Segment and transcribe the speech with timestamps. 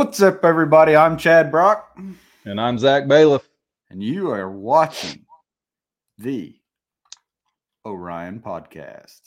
[0.00, 0.96] What's up, everybody?
[0.96, 1.94] I'm Chad Brock,
[2.46, 3.46] And I'm Zach Bailiff.
[3.90, 5.26] and you are watching
[6.16, 6.56] the
[7.84, 9.20] Orion Podcast.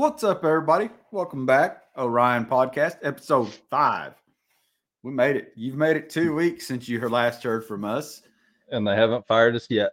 [0.00, 0.88] What's up, everybody?
[1.10, 4.14] Welcome back, Orion Podcast, episode five.
[5.02, 5.52] We made it.
[5.56, 8.22] You've made it two weeks since you last heard from us.
[8.70, 9.90] And they haven't fired us yet.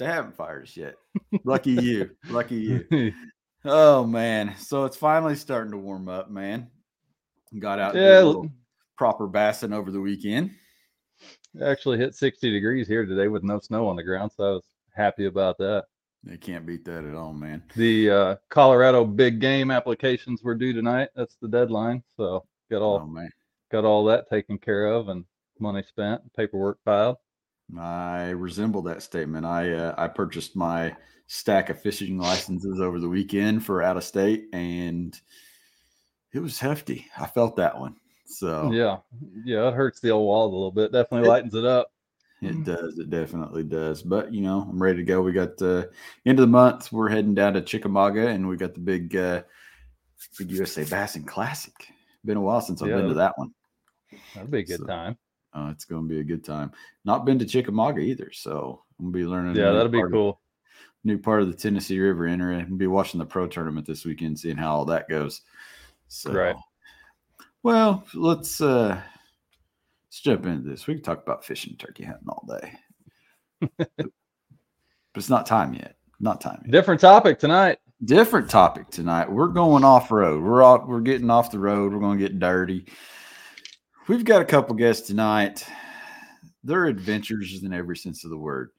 [0.00, 0.96] They haven't fired us yet.
[1.44, 2.10] Lucky you.
[2.28, 2.56] Lucky
[2.90, 3.12] you.
[3.64, 4.56] Oh man.
[4.58, 6.68] So it's finally starting to warm up, man.
[7.56, 8.34] Got out yeah,
[8.98, 10.50] proper bassing over the weekend.
[11.64, 14.32] actually hit 60 degrees here today with no snow on the ground.
[14.36, 14.64] So I was
[14.96, 15.84] happy about that.
[16.24, 17.62] They can't beat that at all, man.
[17.76, 21.10] The uh, Colorado big game applications were due tonight.
[21.14, 22.02] That's the deadline.
[22.16, 23.30] So got all Oh man.
[23.70, 25.24] got all that taken care of and
[25.60, 27.16] money spent, paperwork filed.
[27.78, 29.44] I resemble that statement.
[29.46, 30.94] I uh, I purchased my
[31.26, 35.18] stack of fishing licenses over the weekend for out of state, and
[36.32, 37.06] it was hefty.
[37.18, 37.96] I felt that one.
[38.26, 38.98] So Yeah.
[39.44, 40.90] Yeah, it hurts the old walls a little bit.
[40.92, 41.88] Definitely It- lightens it up.
[42.44, 42.98] It does.
[42.98, 44.02] It definitely does.
[44.02, 45.22] But you know, I'm ready to go.
[45.22, 45.90] We got the
[46.26, 46.92] end of the month.
[46.92, 49.42] We're heading down to Chickamauga, and we got the big uh,
[50.38, 51.74] big USA Bassing Classic.
[52.24, 53.52] Been a while since I've been to that one.
[54.34, 55.18] That'd be a good So, time.
[55.52, 56.72] Uh, it's going to be a good time.
[57.04, 59.56] Not been to Chickamauga either, so I'm gonna be learning.
[59.56, 60.40] Yeah, that'd be part of- cool.
[61.04, 64.38] new part of the Tennessee River entering and be watching the pro tournament this weekend,
[64.40, 65.42] seeing how all that goes.
[66.08, 66.56] So, Right.
[67.62, 69.00] Well, let's uh
[70.14, 70.86] let's jump into this.
[70.86, 72.72] We can talk about fishing turkey hunting all day,
[73.76, 74.10] but
[75.16, 75.96] it's not time yet.
[76.20, 76.70] Not time yet.
[76.70, 77.78] Different topic tonight.
[78.04, 79.28] Different topic tonight.
[79.28, 80.44] We're going off road.
[80.44, 81.92] We're off, we're getting off the road.
[81.92, 82.86] We're going to get dirty.
[84.06, 85.66] We've got a couple guests tonight.
[86.62, 88.70] They're adventurers in every sense of the word.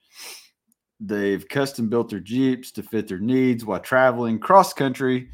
[1.00, 5.28] They've custom built their Jeeps to fit their needs while traveling cross country,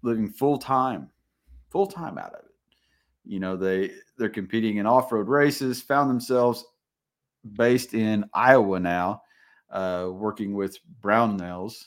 [0.00, 1.10] living full time,
[1.68, 2.49] full time out of it.
[3.24, 6.64] You know, they they're competing in off-road races, found themselves
[7.56, 9.22] based in Iowa now,
[9.70, 11.84] uh, working with Brown Brownells.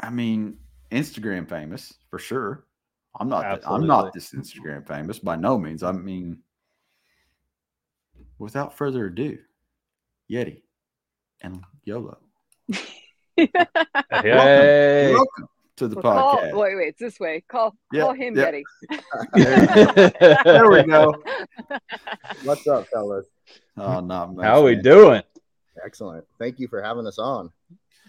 [0.00, 0.58] I mean,
[0.90, 2.64] Instagram famous for sure.
[3.18, 3.42] I'm not.
[3.42, 5.82] th- I'm not this Instagram famous by no means.
[5.82, 6.38] I mean,
[8.38, 9.38] without further ado,
[10.30, 10.62] Yeti
[11.42, 12.18] and YOLO.
[14.10, 15.14] Hey.
[15.14, 16.52] Welcome to the Well, call, podcast.
[16.56, 17.42] wait, wait, it's this way.
[17.48, 18.50] Call Yeah, call him yeah.
[18.50, 18.62] Yeti.
[20.44, 21.14] There we go.
[22.44, 23.26] What's up, fellas?
[23.76, 24.44] Oh, not much.
[24.44, 24.84] How we man.
[24.84, 25.22] doing?
[25.84, 26.24] Excellent.
[26.38, 27.50] Thank you for having us on.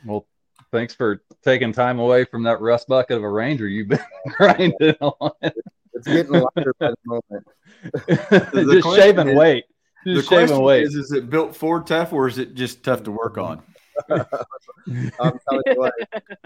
[0.05, 0.27] Well,
[0.71, 3.99] thanks for taking time away from that rust bucket of a ranger you've been
[4.37, 5.31] grinding on.
[5.93, 7.47] It's getting lighter by the moment.
[8.83, 9.65] just shaving is- weight.
[10.05, 10.83] The Just question weight.
[10.83, 13.63] is: Is it built for tough, or is it just tough to work on?
[14.09, 15.93] I'm telling you what,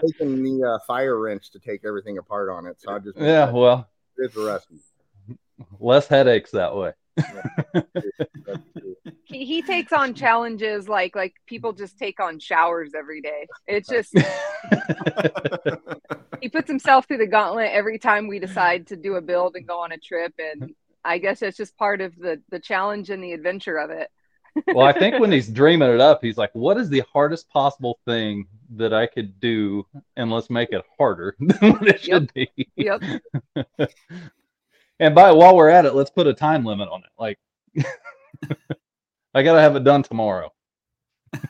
[0.04, 2.80] taking the uh, fire wrench to take everything apart on it.
[2.80, 4.76] So I just yeah, well, it's rusty.
[5.80, 6.92] less headaches that way.
[9.24, 13.46] he, he takes on challenges like like people just take on showers every day.
[13.66, 14.12] It's just
[16.40, 19.66] he puts himself through the gauntlet every time we decide to do a build and
[19.66, 20.74] go on a trip and
[21.04, 24.10] I guess it's just part of the the challenge and the adventure of it.
[24.68, 27.98] Well, I think when he's dreaming it up, he's like, "What is the hardest possible
[28.06, 28.46] thing
[28.76, 29.86] that I could do,
[30.16, 33.02] and let's make it harder than what it should be." Yep.
[35.00, 37.10] And by while we're at it, let's put a time limit on it.
[37.16, 37.38] Like,
[39.32, 40.52] I gotta have it done tomorrow.
[41.32, 41.40] I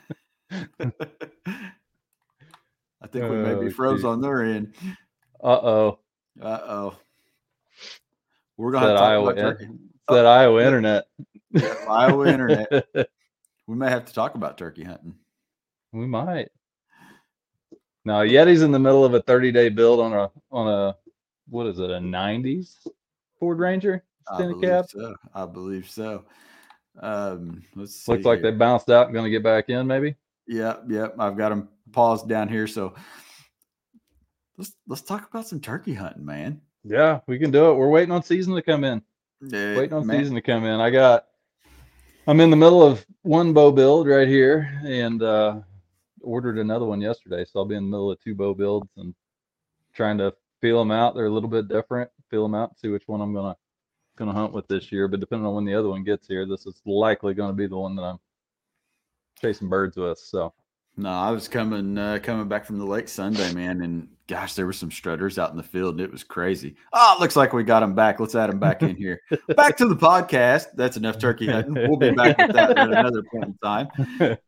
[3.10, 4.04] think we may be Oh, froze geez.
[4.04, 4.74] on their end.
[5.42, 5.98] Uh oh,
[6.42, 6.96] Uh oh.
[8.58, 9.68] We're gonna that talk Iowa, about turkey.
[10.08, 11.04] that Iowa internet.
[11.88, 12.68] Iowa internet.
[13.68, 15.14] We may have to talk about turkey hunting.
[15.92, 16.48] we might.
[18.06, 20.96] No, Yeti's in the middle of a 30 day build on a on a
[21.50, 22.76] what is it a 90s
[23.38, 24.88] Ford Ranger I extended believe cab.
[24.88, 25.14] so.
[25.34, 26.24] I believe so.
[26.98, 28.12] Um, let's see.
[28.12, 28.50] Looks like here.
[28.50, 30.16] they bounced out going to get back in maybe.
[30.46, 31.14] Yep, yep.
[31.18, 32.66] I've got them paused down here.
[32.66, 32.94] So
[34.56, 36.62] let's let's talk about some turkey hunting, man.
[36.84, 37.74] Yeah, we can do it.
[37.74, 39.02] We're waiting on season to come in.
[39.42, 40.20] Yeah, waiting on man.
[40.20, 40.80] season to come in.
[40.80, 41.26] I got
[42.28, 45.60] I'm in the middle of one bow build right here and uh
[46.20, 47.46] ordered another one yesterday.
[47.46, 49.14] So I'll be in the middle of two bow builds and
[49.94, 51.14] trying to feel them out.
[51.14, 52.10] They're a little bit different.
[52.30, 53.56] Feel them out, see which one I'm gonna
[54.18, 55.08] gonna hunt with this year.
[55.08, 57.78] But depending on when the other one gets here, this is likely gonna be the
[57.78, 58.18] one that I'm
[59.40, 60.18] chasing birds with.
[60.18, 60.52] So
[60.98, 64.66] No, I was coming uh, coming back from the lake Sunday, man, and gosh, there
[64.66, 66.76] were some strutters out in the field, and it was crazy.
[66.92, 68.20] Oh, it looks like we got them back.
[68.20, 69.20] Let's add them back in here.
[69.56, 70.66] back to the podcast.
[70.74, 71.74] That's enough turkey hunting.
[71.74, 73.88] We'll be back with that at another point in time.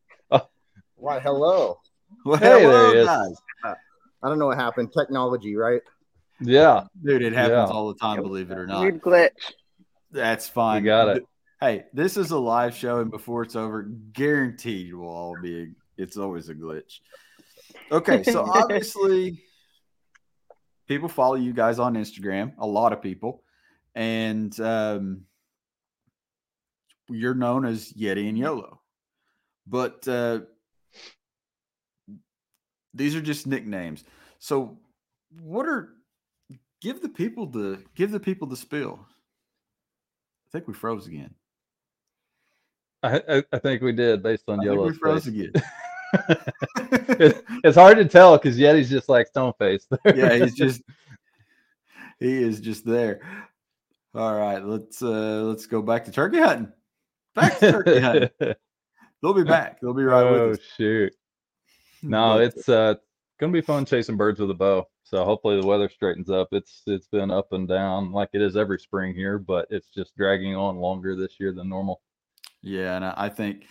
[0.95, 1.79] Why, hello.
[2.25, 3.05] Well, Hey, there hello, he is.
[3.07, 3.35] guys.
[4.23, 4.93] I don't know what happened.
[4.95, 5.81] Technology, right?
[6.39, 7.23] yeah, dude.
[7.23, 7.75] It happens Yeah.
[7.75, 8.21] all the time.
[8.21, 8.81] Believe it or not.
[8.81, 9.29] Weird glitch.
[10.11, 10.83] That's fine.
[10.83, 11.25] You got it.
[11.59, 15.71] Hey, this is a live show, and before it's over, guaranteed you will all be.
[15.97, 16.99] It's always a glitch.
[17.91, 19.43] Okay, so obviously,
[20.91, 22.51] people follow you guys on Instagram.
[22.57, 23.43] A lot of people,
[23.95, 25.21] and um,
[27.09, 28.81] you're known as Yeti and YOLO,
[29.65, 30.41] but uh,
[32.93, 34.03] these are just nicknames.
[34.39, 34.79] So,
[35.41, 35.93] what are
[36.81, 38.99] give the people the give the people the spill?
[38.99, 41.33] I think we froze again.
[43.01, 45.33] I, I, I think we did based on I think we froze face.
[45.33, 45.53] again.
[46.93, 49.87] It- it's hard to tell because Yeti's just like stone faced.
[50.15, 50.81] yeah, he's just
[52.19, 53.21] he is just there.
[54.15, 56.71] All right, let's uh let's go back to turkey hunting.
[57.35, 58.29] Back to turkey hunting.
[59.21, 59.79] They'll be back.
[59.79, 60.65] They'll be right oh with us.
[60.65, 61.13] Oh shoot!
[62.01, 62.95] No, it's uh
[63.39, 64.87] gonna be fun chasing birds with a bow.
[65.03, 66.49] So hopefully the weather straightens up.
[66.51, 70.15] It's it's been up and down like it is every spring here, but it's just
[70.17, 72.01] dragging on longer this year than normal.
[72.61, 73.67] yeah, and I think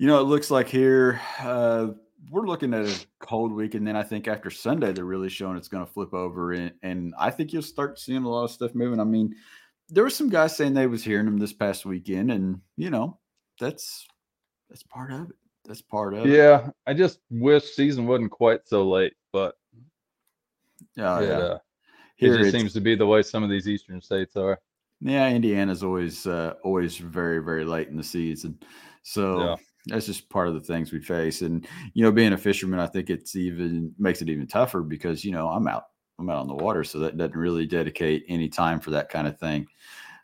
[0.00, 1.88] you know it looks like here uh
[2.30, 5.56] we're looking at a cold week, and then I think after Sunday they're really showing
[5.56, 8.50] it's going to flip over, and, and I think you'll start seeing a lot of
[8.50, 9.00] stuff moving.
[9.00, 9.34] I mean,
[9.88, 13.18] there were some guys saying they was hearing them this past weekend, and you know
[13.58, 14.06] that's
[14.68, 15.36] that's part of it.
[15.66, 16.28] That's part of it.
[16.28, 19.56] Yeah, I just wish season wasn't quite so late, but
[20.98, 21.38] Oh, it, yeah.
[21.38, 21.60] uh, it
[22.16, 24.58] Here just seems to be the way some of these eastern states are.
[25.00, 28.58] Yeah, Indiana's always uh, always very very late in the season,
[29.02, 29.56] so Yeah.
[29.86, 31.42] That's just part of the things we face.
[31.42, 35.24] And you know, being a fisherman, I think it's even makes it even tougher because
[35.24, 35.86] you know I'm out
[36.18, 39.26] I'm out on the water, so that doesn't really dedicate any time for that kind
[39.26, 39.66] of thing.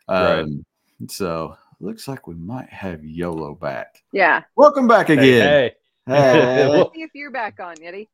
[0.09, 0.41] Right.
[0.41, 0.65] Um,
[1.09, 4.03] So looks like we might have YOLO back.
[4.11, 4.43] Yeah.
[4.55, 5.25] Welcome back again.
[5.47, 5.71] Hey,
[6.05, 6.67] Hey.
[6.69, 8.07] Well, See if you're back on, Yeti.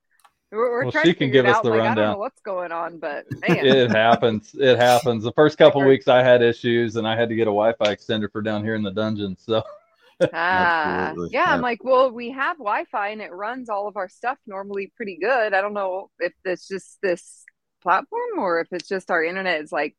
[0.51, 1.63] We're, we're Well, trying she to can give us out.
[1.63, 2.11] the like, I don't rundown.
[2.13, 4.55] know what's going on, but man, it happens.
[4.59, 5.23] It happens.
[5.23, 8.31] The first couple weeks I had issues and I had to get a Wi-Fi extender
[8.31, 9.35] for down here in the dungeon.
[9.39, 9.63] So
[10.21, 11.33] ah, Absolutely.
[11.33, 11.45] yeah.
[11.47, 15.17] I'm like, well, we have Wi-Fi and it runs all of our stuff normally pretty
[15.21, 15.53] good.
[15.53, 17.43] I don't know if it's just this
[17.81, 19.95] platform or if it's just our internet is like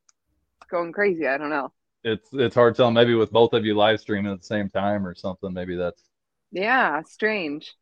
[0.71, 1.27] going crazy.
[1.27, 1.73] I don't know.
[2.03, 2.91] it's it's hard to tell.
[2.91, 5.53] Maybe with both of you live streaming at the same time or something.
[5.53, 6.03] Maybe that's.
[6.53, 7.75] Yeah, strange.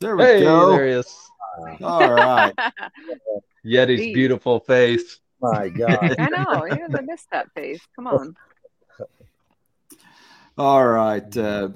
[0.00, 0.70] There we Hey, go.
[0.70, 1.30] there he is.
[1.82, 2.52] All right.
[3.64, 4.14] Yeti's Jeez.
[4.14, 5.20] beautiful face.
[5.40, 6.14] My God.
[6.18, 6.64] I know.
[6.64, 7.80] Yeah, I missed that face.
[7.96, 8.34] Come on.
[10.56, 11.36] All right.
[11.36, 11.70] Uh,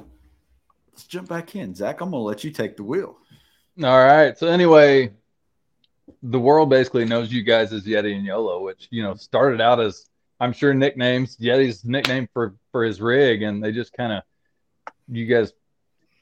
[0.93, 1.75] let's jump back in.
[1.75, 3.17] Zach, I'm going to let you take the wheel.
[3.83, 4.37] All right.
[4.39, 5.13] So anyway,
[6.23, 9.81] the world basically knows you guys as Yeti and YOLO, which you know started out
[9.81, 10.07] as
[10.41, 11.37] I'm sure nicknames.
[11.37, 14.23] Yeti's nickname for for his rig, and they just kind of
[15.09, 15.53] you guys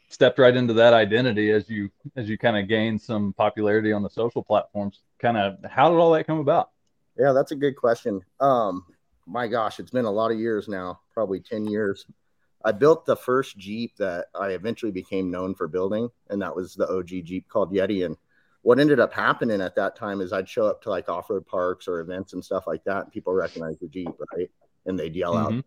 [0.08, 4.02] stepped right into that identity as you as you kind of gained some popularity on
[4.02, 5.00] the social platforms.
[5.18, 6.70] Kind of how did all that come about?
[7.18, 8.20] Yeah, that's a good question.
[8.40, 8.84] Um,
[9.26, 12.06] my gosh, it's been a lot of years now, probably 10 years.
[12.66, 16.74] I built the first Jeep that I eventually became known for building, and that was
[16.74, 18.04] the OG Jeep called Yeti.
[18.04, 18.16] And
[18.62, 21.46] what ended up happening at that time is I'd show up to like off road
[21.46, 24.50] parks or events and stuff like that, and people recognize the Jeep, right?
[24.84, 25.58] And they'd yell Mhm.
[25.58, 25.64] out.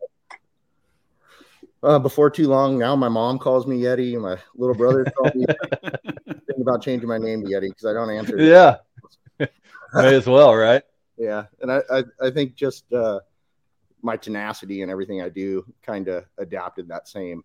[1.81, 4.19] Uh, before too long, now my mom calls me Yeti.
[4.19, 5.45] My little brother called me.
[6.25, 8.37] thinking about changing my name to Yeti because I don't answer.
[8.37, 8.79] Yeah,
[9.93, 10.83] may as well, right?
[11.17, 13.19] Yeah, and I I, I think just uh,
[14.01, 17.43] my tenacity and everything I do kind of adapted that same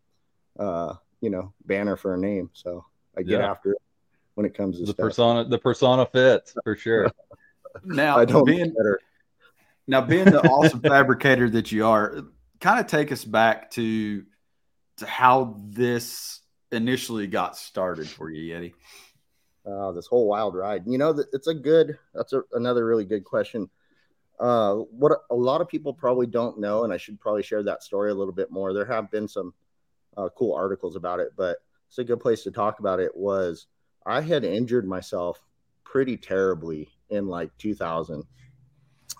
[0.58, 2.50] uh, you know banner for a name.
[2.52, 2.84] So
[3.16, 3.50] I get Yeah.
[3.50, 3.78] after it
[4.34, 5.04] when it comes to The stuff.
[5.06, 7.11] persona, the persona fits for sure.
[7.84, 9.00] Now, I don't being, better.
[9.88, 12.23] now being the awesome fabricator that you are,
[12.61, 14.25] kind of take us back to
[14.99, 18.75] to how this initially got started for you, Yeti.
[19.66, 20.84] uh, this whole wild ride.
[20.87, 21.99] You know, it's a good.
[22.14, 23.68] That's a, another really good question.
[24.40, 27.82] Uh, what a lot of people probably don't know, and I should probably share that
[27.82, 28.72] story a little bit more.
[28.72, 29.54] There have been some
[30.16, 33.12] uh, cool articles about it, but it's a good place to talk about it.
[33.14, 33.66] Was
[34.06, 35.40] I had injured myself
[35.84, 38.24] pretty terribly in like 2000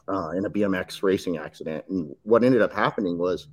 [0.09, 3.49] uh, in a BMX racing accident, and what ended up happening was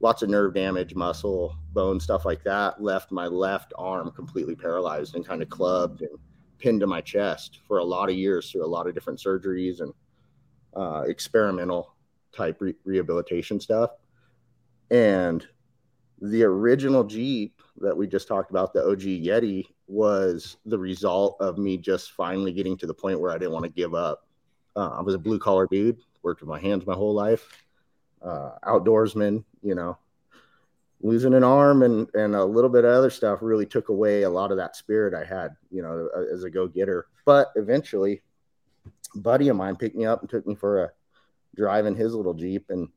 [0.00, 5.16] lots of nerve damage, muscle, bone, stuff like that, left my left arm completely paralyzed
[5.16, 6.10] and kind of clubbed and
[6.58, 9.80] pinned to my chest for a lot of years through a lot of different surgeries
[9.80, 9.92] and
[10.74, 11.94] uh, experimental
[12.32, 13.90] type re- rehabilitation stuff.
[14.90, 15.46] And
[16.20, 21.58] the original Jeep that we just talked about, the OG Yeti, was the result of
[21.58, 24.26] me just finally getting to the point where I didn't want to give up.
[24.76, 27.64] Uh, I was a blue collar dude, worked with my hands my whole life
[28.22, 29.98] uh, outdoorsman, you know,
[31.00, 34.30] losing an arm and, and a little bit of other stuff really took away a
[34.30, 37.06] lot of that spirit I had, you know, as a go getter.
[37.24, 38.22] But eventually,
[39.14, 40.90] buddy of mine picked me up and took me for a
[41.56, 42.88] drive in his little Jeep and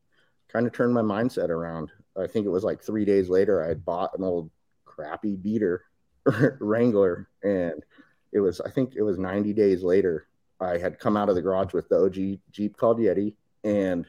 [0.47, 1.91] kind of turned my mindset around.
[2.17, 4.51] I think it was like three days later, I had bought an old
[4.85, 5.85] crappy beater
[6.59, 7.29] Wrangler.
[7.43, 7.83] And
[8.31, 10.27] it was, I think it was 90 days later,
[10.59, 13.33] I had come out of the garage with the OG Jeep called Yeti.
[13.63, 14.05] And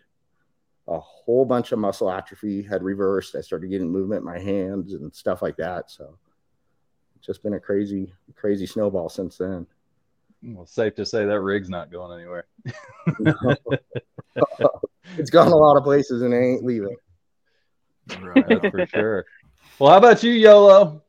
[0.89, 3.37] a whole bunch of muscle atrophy had reversed.
[3.37, 5.91] I started getting movement in my hands and stuff like that.
[5.91, 6.19] So
[7.17, 9.67] it's just been a crazy, crazy snowball since then.
[10.43, 12.47] Well, safe to say that rig's not going anywhere.
[15.17, 16.97] it's gone a lot of places and it ain't leaving.
[18.21, 19.25] Right, that's for sure.
[19.79, 21.03] Well, how about you, YOLO?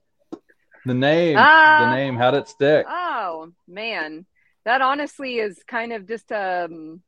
[0.86, 2.86] The name, uh, the name, how'd it stick?
[2.88, 4.25] Oh man,
[4.66, 7.02] that honestly is kind of just um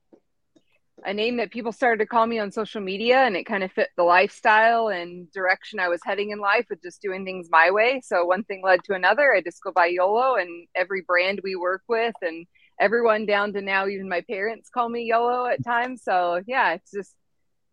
[1.06, 3.72] a name that people started to call me on social media and it kind of
[3.72, 7.70] fit the lifestyle and direction I was heading in life with just doing things my
[7.70, 8.02] way.
[8.04, 9.34] So one thing led to another.
[9.34, 12.48] I just go by YOLO and every brand we work with and
[12.80, 16.02] everyone down to now even my parents call me YOLO at times.
[16.04, 17.14] So yeah, it's just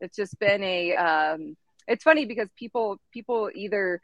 [0.00, 1.56] it's just been a um
[1.88, 4.00] it's funny because people people either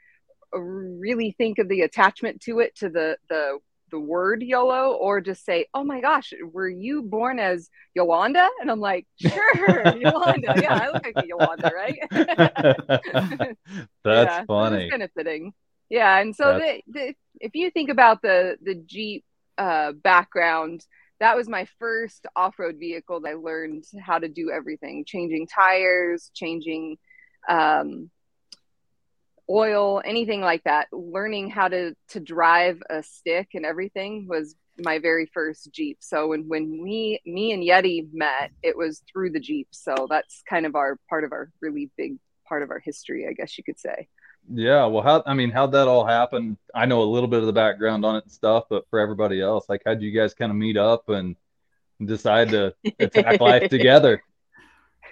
[0.53, 3.59] really think of the attachment to it to the the
[3.91, 8.71] the word YOLO or just say, "Oh my gosh, were you born as Yolanda?" And
[8.71, 10.55] I'm like, "Sure, Yolanda.
[10.61, 11.99] Yeah, I look like a Yolanda, right?"
[14.05, 14.91] That's yeah, funny.
[14.91, 15.53] Kind of fitting.
[15.89, 19.25] Yeah, and so the, the, if you think about the the Jeep
[19.57, 20.85] uh, background,
[21.21, 25.47] that was my first off road vehicle that I learned how to do everything: changing
[25.47, 26.99] tires, changing
[27.49, 28.11] um,
[29.51, 30.89] oil, anything like that.
[30.93, 35.99] Learning how to to drive a stick and everything was my very first Jeep.
[36.01, 39.69] So when when we me and Yeti met, it was through the Jeep.
[39.71, 43.33] So that's kind of our part of our really big part of our history, I
[43.33, 44.09] guess you could say.
[44.51, 46.57] Yeah, well, how I mean, how'd that all happen?
[46.75, 49.43] I know a little bit of the background on it and stuff, but for everybody
[49.43, 51.37] else, like, how'd you guys kind of meet up and
[52.03, 54.23] decide to attack life together?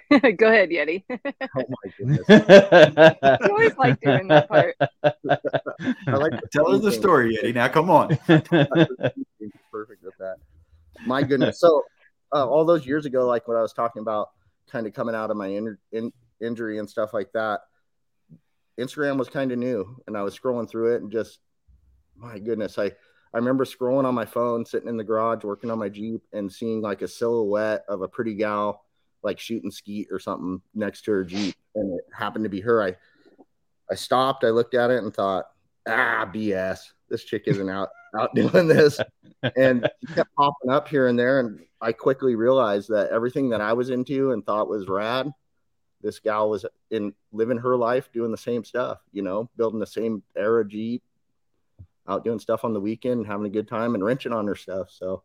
[0.37, 1.03] Go ahead, Yeti.
[1.09, 2.25] oh my goodness.
[2.29, 4.75] I always like doing that part.
[5.03, 7.53] I like Tell us the story, Yeti.
[7.53, 8.09] Now, come on.
[8.27, 10.35] Perfect with that.
[11.05, 11.59] My goodness.
[11.59, 11.83] So,
[12.33, 14.29] uh, all those years ago, like what I was talking about,
[14.71, 17.61] kind of coming out of my in, in, injury and stuff like that,
[18.79, 21.39] Instagram was kind of new, and I was scrolling through it and just,
[22.15, 22.91] my goodness, I.
[23.33, 26.51] I remember scrolling on my phone, sitting in the garage, working on my Jeep, and
[26.51, 28.86] seeing like a silhouette of a pretty gal
[29.27, 31.53] like shooting skeet or something next to her Jeep.
[31.75, 32.81] And it happened to be her.
[32.81, 32.95] I
[33.91, 35.45] I stopped, I looked at it and thought,
[35.87, 36.79] ah, BS.
[37.09, 38.99] This chick isn't out out doing this.
[39.55, 41.39] And kept popping up here and there.
[41.39, 45.31] And I quickly realized that everything that I was into and thought was rad,
[46.01, 49.85] this gal was in living her life doing the same stuff, you know, building the
[49.85, 51.03] same era Jeep,
[52.07, 54.89] out doing stuff on the weekend, having a good time and wrenching on her stuff.
[54.89, 55.21] So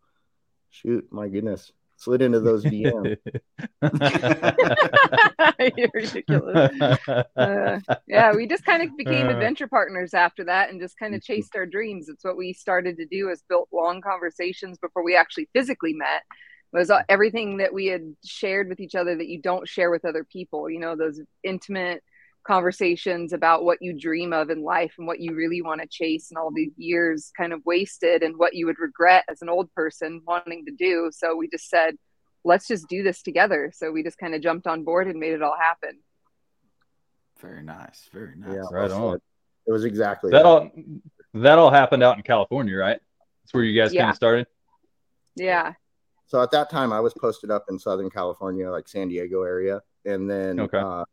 [0.68, 3.16] shoot, my goodness slid into those DMs.
[5.76, 6.70] You're ridiculous.
[7.36, 9.30] Uh, yeah, we just kind of became uh.
[9.30, 11.32] adventure partners after that and just kind of mm-hmm.
[11.34, 12.08] chased our dreams.
[12.08, 16.22] It's what we started to do is built long conversations before we actually physically met
[16.72, 20.24] was everything that we had shared with each other that you don't share with other
[20.24, 22.02] people you know those intimate
[22.44, 26.30] conversations about what you dream of in life and what you really want to chase
[26.30, 29.72] and all these years kind of wasted and what you would regret as an old
[29.74, 31.10] person wanting to do.
[31.12, 31.96] So we just said,
[32.44, 33.72] let's just do this together.
[33.74, 36.00] So we just kind of jumped on board and made it all happen.
[37.40, 38.08] Very nice.
[38.12, 38.54] Very nice.
[38.54, 39.18] Yeah, right on.
[39.66, 40.70] It was exactly that, that all
[41.34, 43.00] that all happened out in California, right?
[43.42, 44.02] That's where you guys yeah.
[44.02, 44.46] kind of started.
[45.36, 45.74] Yeah.
[46.26, 49.80] So at that time I was posted up in Southern California, like San Diego area.
[50.04, 50.78] And then okay.
[50.78, 51.04] uh,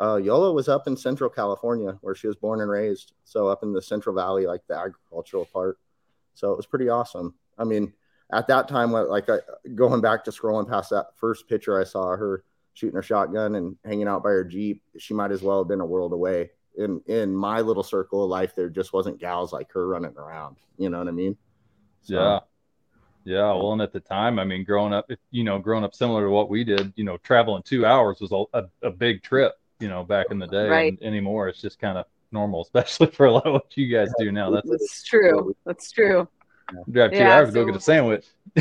[0.00, 3.14] uh, YOLO was up in Central California where she was born and raised.
[3.24, 5.78] So up in the Central Valley, like the agricultural part.
[6.34, 7.34] So it was pretty awesome.
[7.58, 7.92] I mean,
[8.32, 9.38] at that time, like I,
[9.74, 13.76] going back to scrolling past that first picture I saw her shooting her shotgun and
[13.84, 16.50] hanging out by her Jeep, she might as well have been a world away.
[16.76, 20.58] In in my little circle of life, there just wasn't gals like her running around.
[20.76, 21.36] You know what I mean?
[22.02, 22.40] So, yeah.
[23.24, 26.24] Yeah, well, and at the time, I mean, growing up, you know, growing up similar
[26.24, 29.54] to what we did, you know, traveling two hours was a, a, a big trip,
[29.80, 30.68] you know, back in the day.
[30.68, 30.92] Right.
[30.92, 34.10] And anymore, it's just kind of normal, especially for a lot of what you guys
[34.18, 34.50] do now.
[34.50, 35.54] That's, That's true.
[35.64, 36.28] That's true.
[36.90, 37.54] Drive two yeah, hours, so...
[37.54, 38.26] go get a sandwich.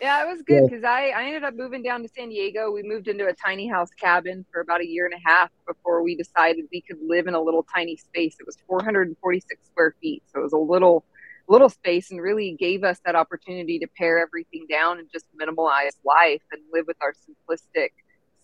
[0.00, 2.70] yeah, it was good because I, I ended up moving down to San Diego.
[2.70, 6.02] We moved into a tiny house cabin for about a year and a half before
[6.02, 8.36] we decided we could live in a little tiny space.
[8.40, 11.04] It was 446 square feet, so it was a little
[11.46, 15.92] little space and really gave us that opportunity to pare everything down and just minimalize
[16.02, 17.90] life and live with our simplistic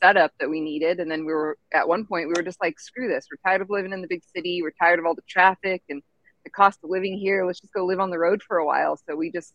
[0.02, 1.00] setup that we needed.
[1.00, 3.26] And then we were at one point we were just like, screw this.
[3.30, 4.62] We're tired of living in the big city.
[4.62, 6.02] We're tired of all the traffic and
[6.44, 7.44] the cost of living here.
[7.46, 8.96] Let's just go live on the road for a while.
[8.96, 9.54] So we just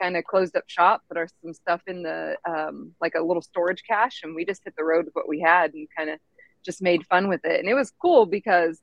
[0.00, 3.42] kind of closed up shop, put our some stuff in the um, like a little
[3.42, 6.18] storage cache, and we just hit the road with what we had and kind of
[6.64, 7.60] just made fun with it.
[7.60, 8.80] And it was cool because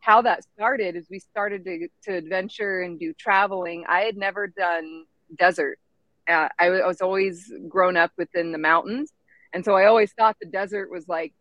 [0.00, 3.84] how that started is we started to, to adventure and do traveling.
[3.88, 5.04] I had never done
[5.38, 5.78] desert.
[6.28, 9.12] Uh, I, I was always grown up within the mountains.
[9.52, 11.32] And so I always thought the desert was like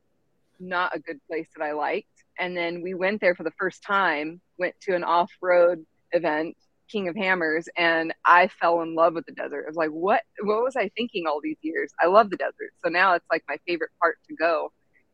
[0.59, 2.07] not a good place that I liked.
[2.39, 6.55] And then we went there for the first time, went to an off road event
[6.91, 9.63] King of Hammers, and I fell in love with the desert.
[9.65, 11.91] I was like, what what was I thinking all these years?
[12.01, 12.73] I love the desert.
[12.83, 14.71] So now it's like my favorite part to go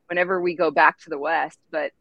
[0.08, 1.60] whenever we go back to the West.
[1.72, 1.92] But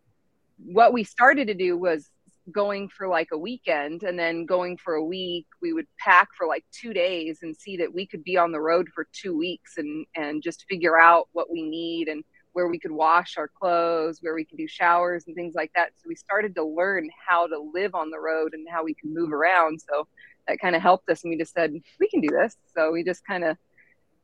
[0.65, 2.11] what we started to do was
[2.53, 6.47] going for like a weekend and then going for a week we would pack for
[6.47, 9.79] like two days and see that we could be on the road for two weeks
[9.79, 12.23] and and just figure out what we need and
[12.57, 15.91] where we could wash our clothes, where we could do showers and things like that.
[15.97, 19.13] So we started to learn how to live on the road and how we can
[19.13, 19.79] move around.
[19.79, 20.09] So
[20.49, 21.23] that kind of helped us.
[21.23, 22.57] And we just said, we can do this.
[22.75, 23.59] So we just kind of,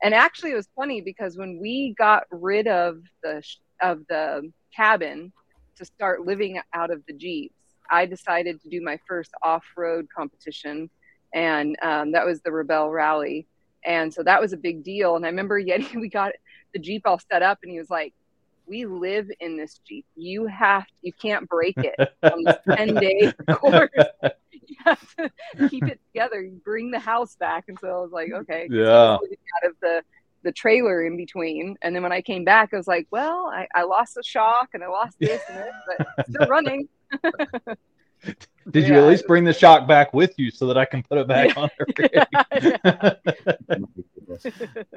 [0.03, 3.42] and actually it was funny because when we got rid of the,
[3.83, 5.31] of the cabin
[5.77, 7.55] to start living out of the Jeeps,
[7.92, 10.90] I decided to do my first off-road competition.
[11.35, 13.46] And um, that was the Rebelle Rally.
[13.85, 15.14] And so that was a big deal.
[15.14, 16.33] And I remember Yeti, we got
[16.72, 18.14] the Jeep all set up and he was like,
[18.66, 20.07] we live in this Jeep.
[20.16, 23.90] You have to, you can't break it on this 10 day course.
[24.52, 26.40] You have to keep it together.
[26.40, 27.64] You bring the house back.
[27.68, 29.14] And so I was like, okay, yeah.
[29.14, 29.20] Out
[29.68, 30.02] of the
[30.42, 31.76] the trailer in between.
[31.83, 34.70] And then when I came back, I was like, well, I, I lost the shock
[34.74, 36.88] and I lost this and this, but still running.
[38.70, 38.88] Did yeah.
[38.88, 41.27] you at least bring the shock back with you so that I can put it
[41.27, 41.61] back yeah.
[41.61, 43.16] on there?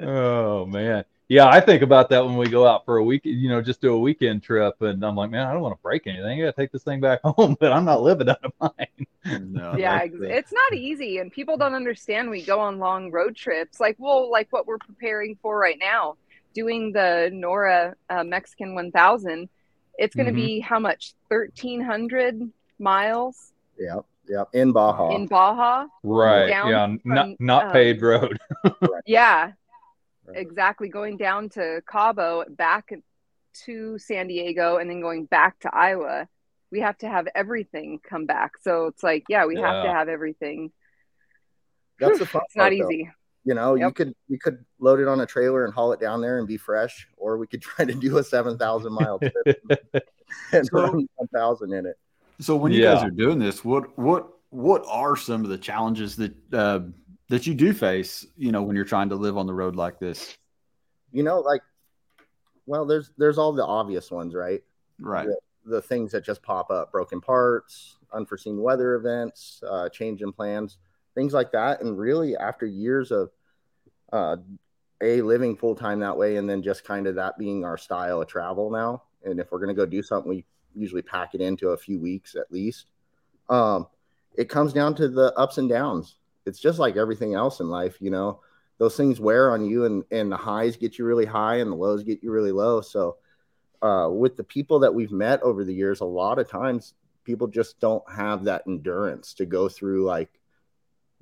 [0.00, 1.04] oh man.
[1.28, 3.80] Yeah, I think about that when we go out for a week, you know, just
[3.80, 6.40] do a weekend trip and I'm like, man, I don't want to break anything.
[6.40, 9.50] I gotta take this thing back home, but I'm not living out of mine.
[9.50, 13.80] No, yeah, it's not easy and people don't understand we go on long road trips.
[13.80, 16.16] Like, well, like what we're preparing for right now,
[16.54, 19.48] doing the NORRA uh, Mexican 1000,
[19.98, 20.46] it's going to mm-hmm.
[20.46, 21.14] be how much?
[21.28, 23.52] 1300 miles.
[23.78, 25.14] Yeah, yeah, in Baja.
[25.14, 25.86] In Baja.
[26.02, 26.48] Right.
[26.48, 28.38] Yeah, from, not not um, paved road.
[29.06, 29.52] yeah,
[30.26, 30.36] right.
[30.36, 30.88] exactly.
[30.88, 32.92] Going down to Cabo, back
[33.64, 36.28] to San Diego, and then going back to Iowa.
[36.72, 38.52] We have to have everything come back.
[38.60, 39.72] So it's like, yeah, we yeah.
[39.72, 40.72] have to have everything.
[42.00, 42.42] That's the fun.
[42.46, 43.10] it's not easy.
[43.46, 43.50] Though.
[43.50, 43.88] You know, yep.
[43.88, 46.48] you could you could load it on a trailer and haul it down there and
[46.48, 49.62] be fresh, or we could try to do a seven thousand mile trip
[50.52, 51.96] and put one thousand in it.
[52.40, 52.94] So when you yeah.
[52.94, 56.80] guys are doing this, what what what are some of the challenges that uh,
[57.28, 58.26] that you do face?
[58.36, 60.36] You know, when you're trying to live on the road like this.
[61.12, 61.62] You know, like,
[62.66, 64.62] well, there's there's all the obvious ones, right?
[64.98, 65.26] Right.
[65.26, 65.36] The,
[65.76, 70.78] the things that just pop up: broken parts, unforeseen weather events, uh, change in plans,
[71.16, 71.80] things like that.
[71.80, 73.30] And really, after years of
[74.12, 74.36] uh,
[75.00, 78.22] a living full time that way, and then just kind of that being our style
[78.22, 79.02] of travel now.
[79.24, 80.44] And if we're gonna go do something, we
[80.76, 82.86] usually pack it into a few weeks at least.
[83.48, 83.88] Um,
[84.36, 86.16] it comes down to the ups and downs.
[86.44, 88.40] It's just like everything else in life, you know.
[88.78, 91.76] Those things wear on you, and and the highs get you really high, and the
[91.76, 92.82] lows get you really low.
[92.82, 93.16] So,
[93.80, 97.48] uh, with the people that we've met over the years, a lot of times people
[97.48, 100.30] just don't have that endurance to go through like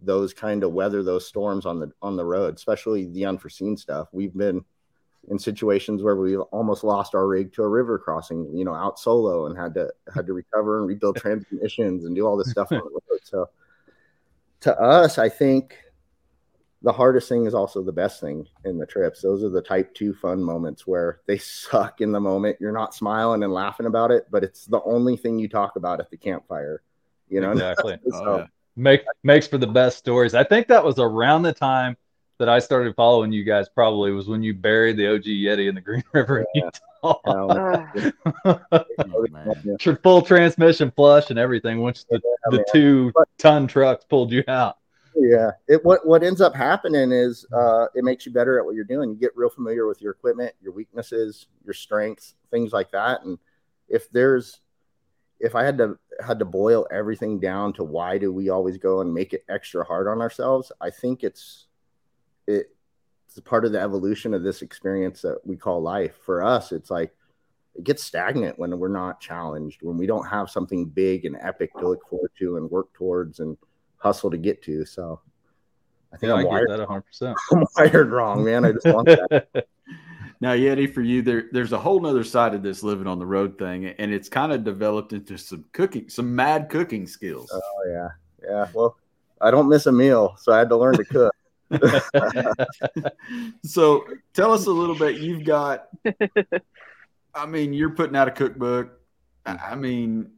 [0.04, 4.08] those kind of weather those storms on the on the road, especially the unforeseen stuff.
[4.12, 4.64] We've been
[5.28, 8.98] in situations where we've almost lost our rig to a river crossing, you know, out
[8.98, 12.70] solo and had to had to recover and rebuild transmissions and do all this stuff
[12.72, 13.20] on the road.
[13.22, 13.48] So
[14.60, 15.76] to us, I think
[16.82, 19.22] the hardest thing is also the best thing in the trips.
[19.22, 22.58] Those are the type two fun moments where they suck in the moment.
[22.60, 26.00] You're not smiling and laughing about it, but it's the only thing you talk about
[26.00, 26.82] at the campfire.
[27.28, 27.98] You know, exactly.
[28.12, 28.46] Oh, yeah.
[28.76, 30.34] Make makes for the best stories.
[30.34, 31.96] I think that was around the time
[32.38, 33.68] that I started following you guys.
[33.68, 36.64] Probably was when you buried the OG Yeti in the Green River in Yeah.
[36.64, 36.78] Utah.
[37.26, 37.84] Oh,
[39.30, 39.76] man.
[40.02, 41.80] Full transmission flush and everything.
[41.80, 42.18] Once the,
[42.50, 44.78] the two ton trucks pulled you out.
[45.14, 45.50] Yeah.
[45.68, 48.84] It what what ends up happening is uh it makes you better at what you're
[48.84, 49.10] doing.
[49.10, 53.22] You get real familiar with your equipment, your weaknesses, your strengths, things like that.
[53.22, 53.38] And
[53.88, 54.60] if there's
[55.40, 59.00] if I had to had to boil everything down to why do we always go
[59.00, 61.66] and make it extra hard on ourselves, I think it's
[62.46, 62.70] it
[63.26, 66.16] it's part of the evolution of this experience that we call life.
[66.24, 67.12] For us, it's like
[67.74, 71.72] it gets stagnant when we're not challenged, when we don't have something big and epic
[71.78, 73.56] to look forward to and work towards and
[73.96, 74.84] hustle to get to.
[74.84, 75.20] So
[76.12, 77.00] I think Yeah, I I'm, get wired, that 100.
[77.02, 78.64] percent I'm wired wrong, man.
[78.64, 79.66] I just want that.
[80.40, 83.26] Now, Yeti, for you, there there's a whole nother side of this living on the
[83.26, 87.50] road thing, and it's kind of developed into some cooking, some mad cooking skills.
[87.52, 88.08] Oh yeah,
[88.42, 88.66] yeah.
[88.72, 88.96] Well,
[89.40, 91.34] I don't miss a meal, so I had to learn to cook.
[93.64, 95.16] so tell us a little bit.
[95.16, 95.88] You've got,
[97.34, 99.00] I mean, you're putting out a cookbook.
[99.46, 100.30] I mean,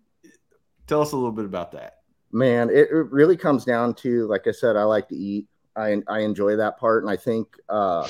[0.86, 1.98] tell us a little bit about that.
[2.32, 5.46] Man, it, it really comes down to, like I said, I like to eat.
[5.76, 8.08] I I enjoy that part, and I think uh,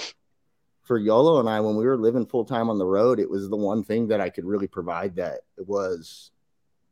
[0.87, 3.49] for Yolo and I, when we were living full time on the road, it was
[3.49, 6.31] the one thing that I could really provide that was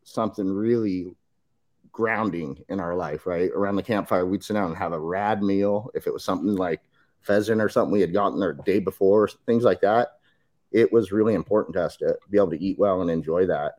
[0.02, 1.14] something really
[1.92, 3.24] grounding in our life.
[3.24, 5.90] Right around the campfire, we'd sit down and have a rad meal.
[5.94, 6.82] If it was something like
[7.20, 10.18] pheasant or something we had gotten the day before, things like that,
[10.72, 13.74] it was really important to us to be able to eat well and enjoy that.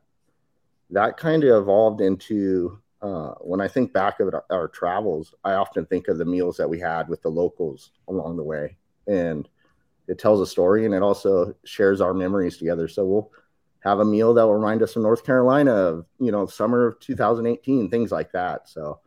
[0.91, 5.85] That kind of evolved into uh, when I think back of our travels, I often
[5.85, 9.47] think of the meals that we had with the locals along the way, and
[10.07, 12.87] it tells a story and it also shares our memories together.
[12.87, 13.31] So we'll
[13.81, 16.99] have a meal that will remind us of North Carolina, of you know, summer of
[16.99, 18.67] 2018, things like that.
[18.69, 18.99] So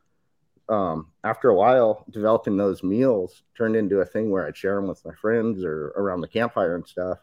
[0.69, 4.89] um, after a while, developing those meals turned into a thing where I'd share them
[4.89, 7.19] with my friends or around the campfire and stuff.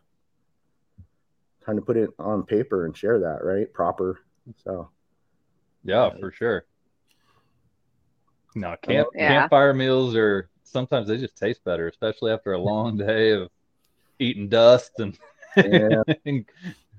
[1.64, 3.72] Trying to put it on paper and share that, right?
[3.74, 4.20] Proper.
[4.64, 4.90] So
[5.84, 6.66] Yeah, for sure.
[8.56, 9.42] No, camp Yeah.
[9.42, 13.50] campfire meals are sometimes they just taste better, especially after a long day of
[14.20, 15.18] eating dust and,
[15.58, 16.02] Yeah.
[16.26, 16.46] and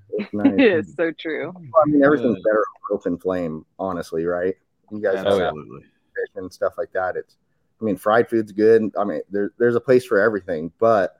[0.09, 0.53] it's nice.
[0.59, 1.53] It is so true.
[1.55, 4.55] I mean, everything's better over open flame, honestly, right?
[4.91, 5.39] You guys know.
[5.39, 5.81] Absolutely.
[5.81, 7.15] fish and stuff like that.
[7.15, 7.35] It's,
[7.79, 8.91] I mean, fried food's good.
[8.97, 11.17] I mean, there, there's a place for everything, but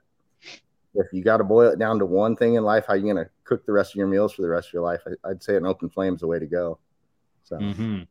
[0.95, 3.29] if you got to boil it down to one thing in life, how you gonna
[3.43, 5.01] cook the rest of your meals for the rest of your life?
[5.05, 6.79] I, I'd say an open flame is the way to go.
[7.43, 8.07] So Mhm.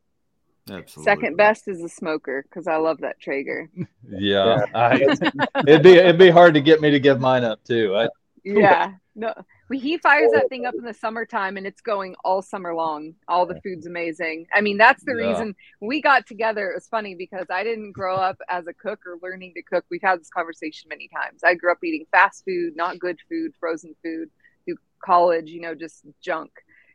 [0.69, 1.03] Absolutely.
[1.11, 3.69] Second best is a smoker because I love that Traeger.
[4.09, 4.95] yeah, I,
[5.67, 7.95] it'd be it'd be hard to get me to give mine up too.
[7.95, 8.09] I,
[8.43, 8.93] Yeah.
[9.15, 9.33] No,
[9.67, 13.15] we, he fires that thing up in the summertime and it's going all summer long.
[13.27, 14.45] All the food's amazing.
[14.53, 15.29] I mean, that's the Yeah.
[15.29, 16.69] reason we got together.
[16.69, 19.85] It was funny because I didn't grow up as a cook or learning to cook.
[19.89, 21.43] We've had this conversation many times.
[21.43, 24.29] I grew up eating fast food, not good food, frozen food
[24.65, 26.51] through college, you know, just junk.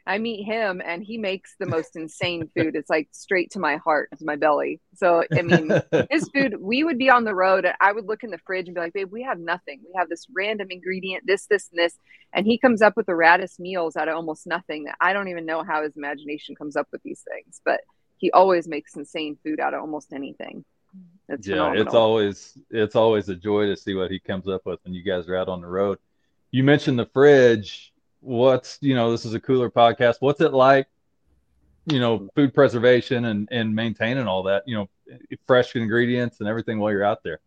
[0.07, 2.75] I meet him and he makes the most insane food.
[2.75, 4.81] It's like straight to my heart, to my belly.
[4.95, 5.71] So, I mean,
[6.11, 8.67] his food we would be on the road and i would look in the fridge
[8.67, 11.79] and be like babe we have nothing we have this random ingredient this this and
[11.79, 11.95] this
[12.33, 15.29] and he comes up with the raddest meals out of almost nothing that i don't
[15.29, 17.81] even know how his imagination comes up with these things but
[18.19, 20.65] he always makes insane food out of almost anything
[21.29, 21.87] it's yeah, phenomenal.
[21.87, 25.03] it's always it's always a joy to see what he comes up with when you
[25.03, 25.99] guys are out on the road.
[26.51, 27.92] You mentioned the fridge.
[28.23, 30.17] What's you know this is a cooler podcast.
[30.21, 30.87] What's it like?
[31.87, 34.63] You know, food preservation and and maintaining all that.
[34.65, 37.41] You know, fresh ingredients and everything while you're out there.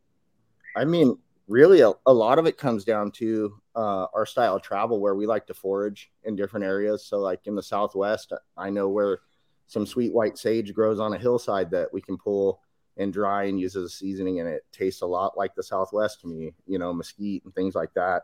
[0.75, 4.63] I mean, really, a, a lot of it comes down to uh, our style of
[4.63, 7.05] travel, where we like to forage in different areas.
[7.05, 9.19] So, like in the Southwest, I know where
[9.67, 12.59] some sweet white sage grows on a hillside that we can pull
[12.97, 16.19] and dry and use as a seasoning, and it tastes a lot like the Southwest
[16.19, 16.53] to me.
[16.67, 18.23] You know, mesquite and things like that.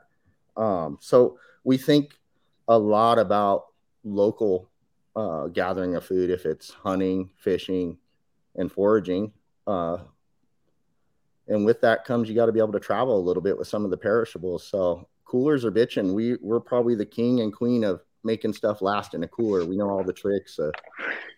[0.58, 2.18] Um, so we think
[2.72, 3.66] a lot about
[4.06, 4.70] local
[5.16, 7.98] uh, gathering of food, if it's hunting, fishing,
[8.56, 9.34] and foraging.
[9.68, 9.98] Uh,
[11.50, 13.68] and with that comes you got to be able to travel a little bit with
[13.68, 14.66] some of the perishables.
[14.66, 16.14] So coolers are bitching.
[16.14, 19.66] We we're probably the king and queen of making stuff last in a cooler.
[19.66, 20.58] We know all the tricks.
[20.58, 20.72] Uh,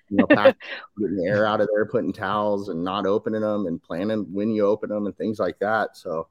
[0.09, 0.55] you know, pack,
[0.99, 4.51] getting the air out of there, putting towels and not opening them, and planning when
[4.51, 5.97] you open them and things like that.
[5.97, 6.27] So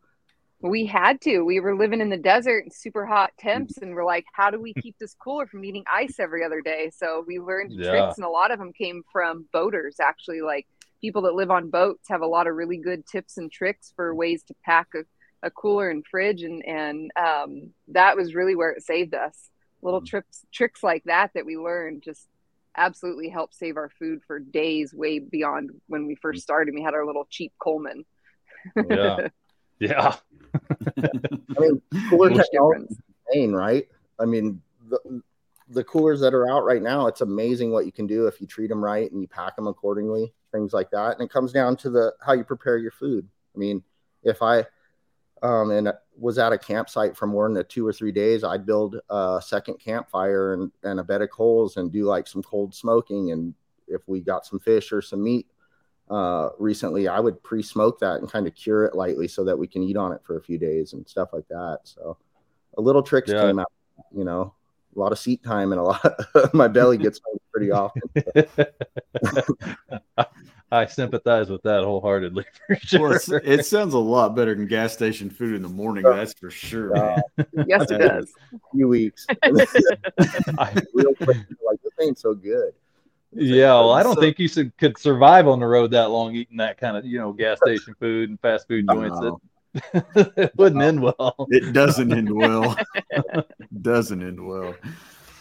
[0.63, 3.49] we had to we were living in the desert and super hot mm-hmm.
[3.49, 6.61] temps and we're like how do we keep this cooler from eating ice every other
[6.61, 7.91] day so we learned Yeah.
[7.91, 10.67] tricks and a lot of them came from boaters actually like
[11.01, 14.15] people that live on boats have a lot of really good tips and tricks for
[14.15, 15.05] ways to pack a,
[15.47, 19.51] a cooler and fridge and and um, that was really where it saved us
[19.83, 20.07] little mm-hmm.
[20.07, 22.29] trips tricks like that that we learned just
[22.77, 26.43] absolutely helped save our food for days way beyond when we first mm-hmm.
[26.43, 26.75] started.
[26.75, 28.05] We had our little cheap Coleman.
[28.77, 29.29] Oh, yeah.
[29.83, 30.15] Yeah.
[30.97, 33.89] I mean, cooler Huge technology is insane, right?
[34.21, 35.23] I mean, the,
[35.71, 38.47] the coolers that are out right now, it's amazing what you can do if you
[38.47, 41.15] treat them right and you pack them accordingly, things like that.
[41.15, 43.27] And it comes down to the how you prepare your food.
[43.57, 43.83] I mean,
[44.23, 44.67] if I
[45.43, 49.01] um, and was at a campsite for more than two or three days, I'd build
[49.11, 53.33] a second campfire and, and a bed of coals and do like some cold smoking.
[53.33, 53.55] And
[53.89, 55.49] if we got some fish or some meat
[56.13, 59.67] uh, recently, I would pre-smoke that and kind of cure it lightly so that we
[59.67, 61.81] can eat on it for a few days and stuff like that.
[61.85, 62.19] So
[62.77, 63.43] a little tricks Yeah.
[63.47, 63.73] came out,
[64.15, 64.55] you know,
[64.95, 67.21] a lot of seat time and a lot my belly gets
[67.51, 68.03] pretty often.
[70.71, 73.13] I sympathize with that wholeheartedly for sure.
[73.17, 76.03] it's, it sounds a lot better than gas station food in the morning.
[76.03, 76.97] That's for sure.
[76.97, 77.21] Uh.
[77.67, 78.33] Yes, it does.
[78.55, 79.27] A few weeks.
[79.43, 82.73] I- Real quick, like this ain't so good.
[83.33, 86.35] Yeah, well, I don't So- think you should, could survive on the road that long
[86.35, 89.19] eating that kind of, you know, gas station food and fast food joints.
[89.75, 90.05] It,
[90.37, 91.35] it wouldn't end well.
[91.51, 92.77] it doesn't end well.
[93.81, 94.75] doesn't end well.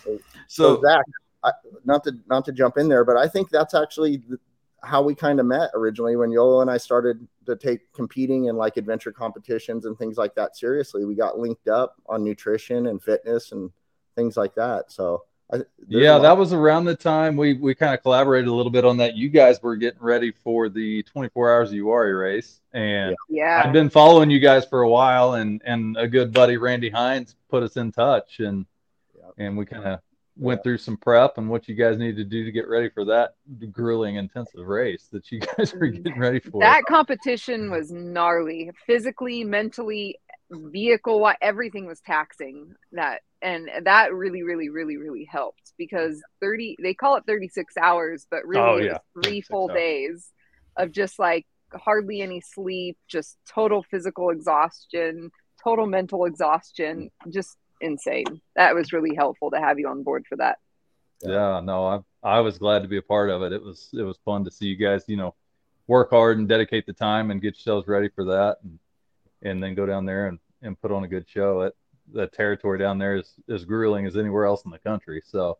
[0.03, 1.03] So So Zach,
[1.43, 1.51] I,
[1.85, 4.39] not to not to jump in there, but I think that's actually th-
[4.83, 8.55] how we kind of met originally when Yolo and I started to take competing in
[8.55, 11.03] like adventure competitions and things like that seriously.
[11.05, 13.69] We got linked up on nutrition and fitness and
[14.15, 14.91] things like that.
[14.91, 15.67] So I, there's
[16.03, 18.97] Yeah, that was around the time we we kind of collaborated a little bit on
[18.97, 19.15] that.
[19.15, 23.61] You guys were getting ready for the 24 hours of Uari race, and Yeah.
[23.65, 27.35] I've been following you guys for a while, and and a good buddy Randy Hines
[27.49, 28.65] put us in touch, and
[29.17, 29.45] Yeah.
[29.45, 29.99] and we kind of
[30.37, 33.03] went through some prep and what you guys need to do to get ready for
[33.03, 33.35] that
[33.71, 36.61] grueling, intensive race that you guys were getting ready for.
[36.61, 40.17] that competition was gnarly physically mentally
[40.49, 46.93] vehicle everything was taxing that and that really really really really helped because 30 they
[46.93, 48.97] call it 36 hours but really Oh, yeah.
[49.23, 49.77] three full hours.
[49.77, 50.31] days
[50.77, 55.31] of just like hardly any sleep just total physical exhaustion
[55.63, 58.25] total mental exhaustion just insane
[58.55, 60.57] that was really helpful to have you on board for that
[61.23, 64.03] yeah no i i was glad to be a part of it it was it
[64.03, 65.33] was fun to see you guys you know
[65.87, 68.79] work hard and dedicate the time and get yourselves ready for that and
[69.43, 71.75] and then go down there and and put on a good show it
[72.13, 75.57] the territory down there is as grueling as anywhere else in the country so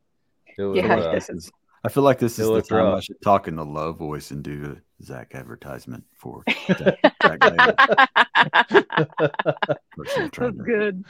[0.57, 0.95] it was Yeah.
[0.97, 1.51] uh, this is,
[1.83, 4.31] I feel like this is the looks time I should talk in the low voice
[4.31, 6.43] and do a Zach advertisement for
[6.77, 7.39] Zach, Zach
[10.37, 11.03] that's good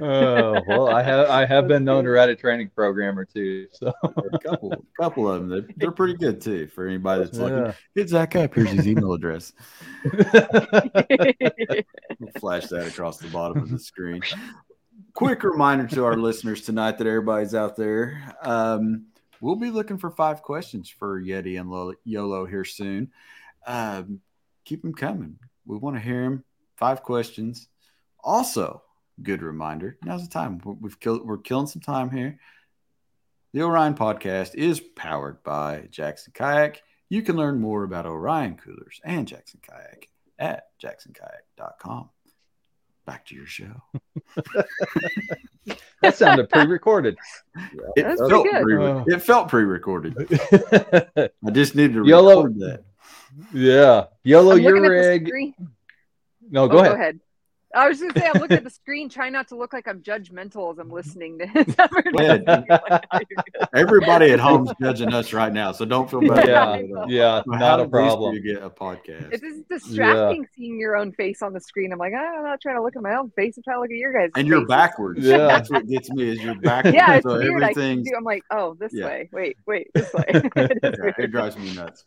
[0.00, 3.66] oh well i have i have been known to write a training program or two
[3.72, 5.48] so A couple, couple of them.
[5.48, 6.66] They're, they're pretty good too.
[6.68, 7.72] For anybody that's looking, yeah.
[7.94, 8.54] hit Zach up.
[8.54, 9.52] Here's his email address.
[10.04, 10.12] We'll
[12.38, 14.22] flash that across the bottom of the screen.
[15.14, 18.22] Quick reminder to our listeners tonight that everybody's out there.
[18.42, 19.06] Um,
[19.40, 23.10] we'll be looking for five questions for Yeti and Lo- YOLO here soon.
[23.66, 24.20] Um,
[24.64, 25.38] keep them coming.
[25.66, 26.44] We want to hear them.
[26.76, 27.68] Five questions.
[28.22, 28.82] Also,
[29.22, 29.98] good reminder.
[30.04, 30.60] Now's the time.
[30.64, 31.26] We- We've killed.
[31.26, 32.38] We're killing some time here.
[33.52, 36.82] The Orion podcast is powered by Jackson Kayak.
[37.08, 42.10] You can learn more about Orion coolers and Jackson Kayak at jacksonkayak.com.
[43.10, 43.72] Back to your show.
[46.00, 47.16] that sounded pre-recorded
[47.96, 48.62] It That's felt, good.
[48.62, 49.04] pre- Oh.
[49.08, 50.14] it felt pre-recorded.
[51.44, 52.84] I just needed to YOLO- record that.
[53.52, 55.54] yeah yellow I'm your looking at the rig screen.
[56.52, 57.18] no Oh, go ahead
[57.74, 59.86] I was just gonna say I'm looking at the screen, trying not to look like
[59.86, 61.74] I'm judgmental as I'm listening to his
[62.18, 62.44] ahead.
[63.74, 66.48] Everybody at home's judging us right now, so don't feel bad.
[66.48, 69.32] yeah yeah Well, not a problem You get a podcast.
[69.32, 71.92] It's just distracting seeing your own face on the screen.
[71.92, 73.56] I'm like, ah, I'm not trying to look at my own face.
[73.56, 74.30] I'm trying to look at your guys.
[74.36, 75.20] and you're backwards.
[75.24, 75.38] Yeah.
[75.38, 76.96] That's what gets me is you're backwards.
[76.96, 77.62] Yeah, it's so weird.
[77.62, 78.14] I everything's do.
[78.16, 79.06] I'm like, oh, this Yeah.
[79.06, 79.28] way.
[79.32, 80.24] Wait, wait, this way.
[80.56, 82.04] Yeah, it drives me nuts.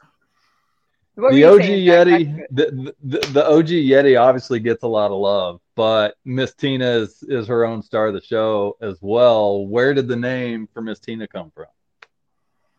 [1.16, 1.62] What the OG?
[1.62, 6.88] Yeti, the, the the OG Yeti obviously gets a lot of love, but Miss Tina
[6.88, 9.68] is is her own star of the show as well.
[9.68, 11.68] Where did the name for Miss Tina come from?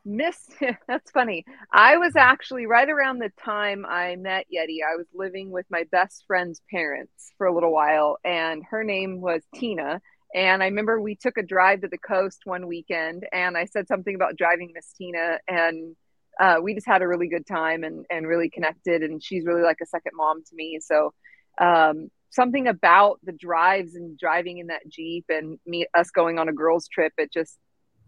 [0.05, 0.51] Miss,
[0.88, 1.44] that's funny.
[1.73, 4.79] I was actually right around the time I met Yeti.
[4.85, 9.20] I was living with my best friend's parents for a little while, and her name
[9.20, 10.01] was Tina.
[10.35, 13.87] And I remember we took a drive to the coast one weekend, and I said
[13.87, 15.94] something about driving Miss Tina, and
[16.40, 19.03] uh, we just had a really good time and and really connected.
[19.03, 20.81] And she's really like a second mom to me.
[20.83, 21.12] So
[21.59, 26.49] um, something about the drives and driving in that jeep and me us going on
[26.49, 27.59] a girls trip, it just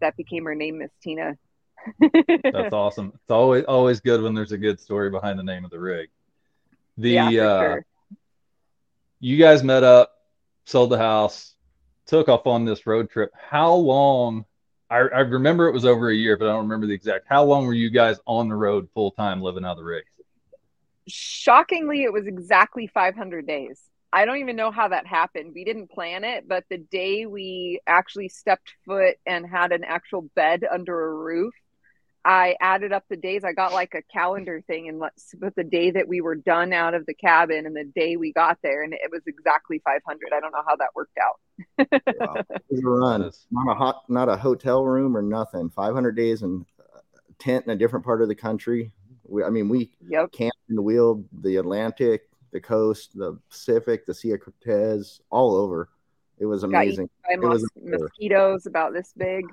[0.01, 1.35] that became her name, Miss Tina.
[2.43, 3.13] That's awesome.
[3.15, 6.09] It's always always good when there's a good story behind the name of the rig.
[6.97, 7.85] The yeah, uh, sure.
[9.19, 10.11] you guys met up,
[10.65, 11.53] sold the house,
[12.05, 13.31] took off on this road trip.
[13.35, 14.45] How long
[14.89, 17.25] I, I remember it was over a year, but I don't remember the exact.
[17.27, 20.05] How long were you guys on the road full time living out of the rig?
[21.07, 23.81] Shockingly, it was exactly 500 days.
[24.11, 25.51] I don't even know how that happened.
[25.53, 30.21] We didn't plan it, but the day we actually stepped foot and had an actual
[30.35, 31.53] bed under a roof,
[32.27, 33.45] I added up the days.
[33.45, 36.73] I got like a calendar thing and let's put the day that we were done
[36.73, 40.33] out of the cabin and the day we got there, and it was exactly 500.
[40.35, 41.39] I don't know how that worked out.
[42.19, 42.43] Wow.
[42.49, 43.31] It was a run.
[43.49, 45.69] Not a hot, not a hotel room or nothing.
[45.69, 48.91] 500 days in a tent in a different part of the country.
[49.23, 50.33] We, I mean, we Yep.
[50.33, 55.87] camped and wheeled the Atlantic, the coast, the Pacific, the Sea of Cortez, all over.
[56.39, 57.09] It was amazing.
[57.29, 57.97] It mos- a blur.
[57.99, 59.45] mosquitoes about this big.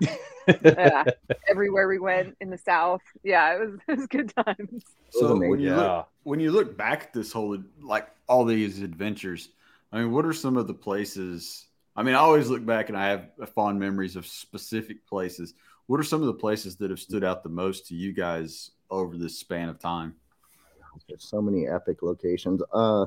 [0.65, 1.05] yeah.
[1.49, 3.01] Everywhere we went in the south.
[3.23, 4.59] Yeah, it was it was good times.
[4.71, 5.77] was So when you Yeah.
[5.77, 9.49] look when you look back at this whole like all these adventures,
[9.93, 11.67] I mean, what are some of the places?
[11.97, 15.55] I mean, I always look back and I have fond memories of specific places.
[15.87, 18.71] What are some of the places that have stood out the most to you guys
[18.91, 20.17] over this span of time?
[21.09, 22.63] There's so many epic locations.
[22.73, 23.07] Uh,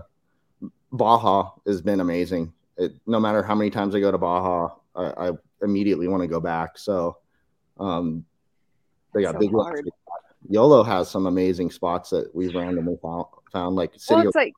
[0.91, 2.53] Baja has been amazing.
[2.77, 6.27] It, no matter how many times I go to Baja, I, I immediately want to
[6.27, 6.77] go back.
[6.77, 7.17] So,
[7.79, 8.25] um,
[9.13, 9.85] they got So big hard.
[9.85, 9.89] ones.
[10.49, 14.53] Yolo has some amazing spots that we've randomly found, found like Well, city it's like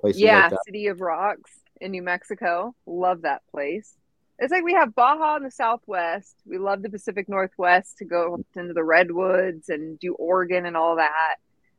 [0.00, 0.58] places yeah, like.
[0.66, 2.74] City of Rocks in New Mexico.
[2.86, 3.94] Love that place.
[4.38, 6.34] It's like we have Baja in the Southwest.
[6.44, 10.96] We love the Pacific Northwest to go into the redwoods and do Oregon and all
[10.96, 11.36] that.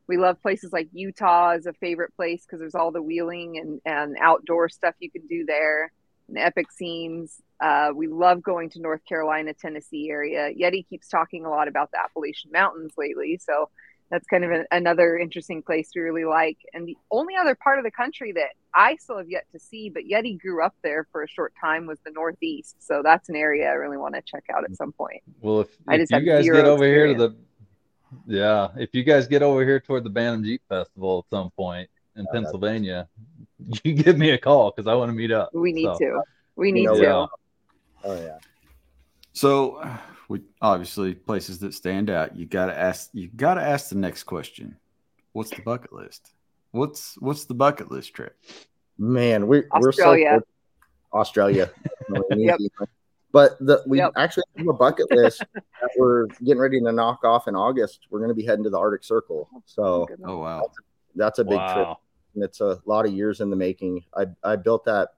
[0.08, 3.80] We love places like Utah is a favorite place because there's all the wheeling and,
[3.84, 5.92] and outdoor stuff you can do there
[6.28, 7.42] and epic scenes.
[7.60, 10.50] Uh, we love going to North Carolina, Tennessee area.
[10.54, 13.38] Yeti keeps talking a lot about the Appalachian Mountains lately.
[13.42, 13.68] So
[14.10, 16.58] that's kind of an, another interesting place we really like.
[16.72, 19.90] And the only other part of the country that I still have yet to see,
[19.90, 22.76] but Yeti grew up there for a short time, was the Northeast.
[22.78, 25.22] So that's an area I really want to check out at some point.
[25.40, 27.36] Well, if, I if just you have guys get over here to the,
[28.26, 31.88] yeah, if you guys get over here toward the Bantam Jeep Festival at some point
[32.16, 33.08] in that's- Pennsylvania,
[33.84, 35.50] you give me a call because I want to meet up.
[35.54, 36.22] We need So, to.
[36.56, 37.02] We need know, to.
[37.02, 37.26] Yeah.
[38.04, 38.38] Oh yeah.
[39.32, 39.82] So,
[40.28, 42.36] we obviously places that stand out.
[42.36, 43.10] You got to ask.
[43.12, 44.76] You got to ask the next question.
[45.32, 46.32] What's the bucket list?
[46.72, 48.36] What's what's the bucket list trip?
[48.98, 50.42] Man, we, we're so Australia.
[51.12, 51.70] Australia.
[52.30, 52.58] Yep.
[53.32, 54.12] But the, we Yep.
[54.16, 58.06] actually have a bucket list that we're getting ready to knock off in August.
[58.10, 59.50] We're going to be heading to the Arctic Circle.
[59.54, 60.40] Oh, so Good Oh one.
[60.40, 60.62] wow!
[61.14, 61.88] that's a big trip.
[62.34, 64.04] And it's a lot of years in the making.
[64.16, 65.10] I, I built that.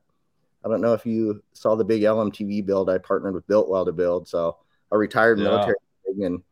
[0.64, 2.90] I don't know if you saw the big LMTV build.
[2.90, 4.29] I partnered with Builtwell to build.
[4.29, 4.59] So
[4.90, 5.44] a retired Yeah.
[5.44, 6.42] military rig, and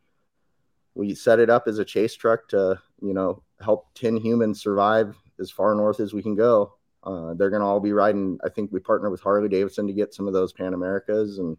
[0.95, 5.15] we set it up as a chase truck to, you know, help 10 humans survive
[5.39, 6.73] as far north as we can go.
[7.03, 8.39] Uh, they're going to all be riding.
[8.43, 11.57] I think we partnered with Harley Davidson to get some of those Pan Americas, and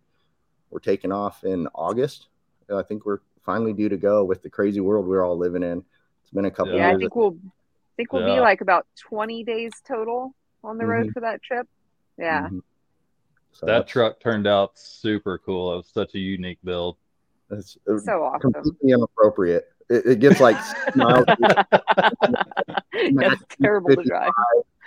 [0.70, 2.26] we're taking off in August.
[2.74, 5.82] I think we're finally due to go with the crazy world we're all living in.
[6.22, 9.44] It's been a couple Yeah, I think we'll I think we'll be like about 20
[9.44, 11.66] days total on the road for that trip.
[12.18, 12.48] Yeah.
[12.48, 12.62] Mhm.
[13.52, 15.72] So That truck turned out super cool.
[15.72, 16.96] It was such a unique build.
[17.50, 18.52] It's uh, So awesome.
[18.52, 19.64] completely inappropriate.
[19.88, 21.24] It, it gets like six miles,
[23.14, 24.30] That's terrible to drive.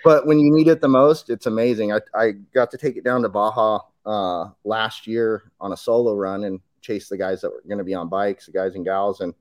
[0.03, 1.93] But when you need it the most, it's amazing.
[1.93, 6.15] I, I got to take it down to Baja uh, last year on a solo
[6.15, 8.83] run and chase the guys that were going to be on bikes, the guys and
[8.83, 9.21] gals.
[9.21, 9.33] And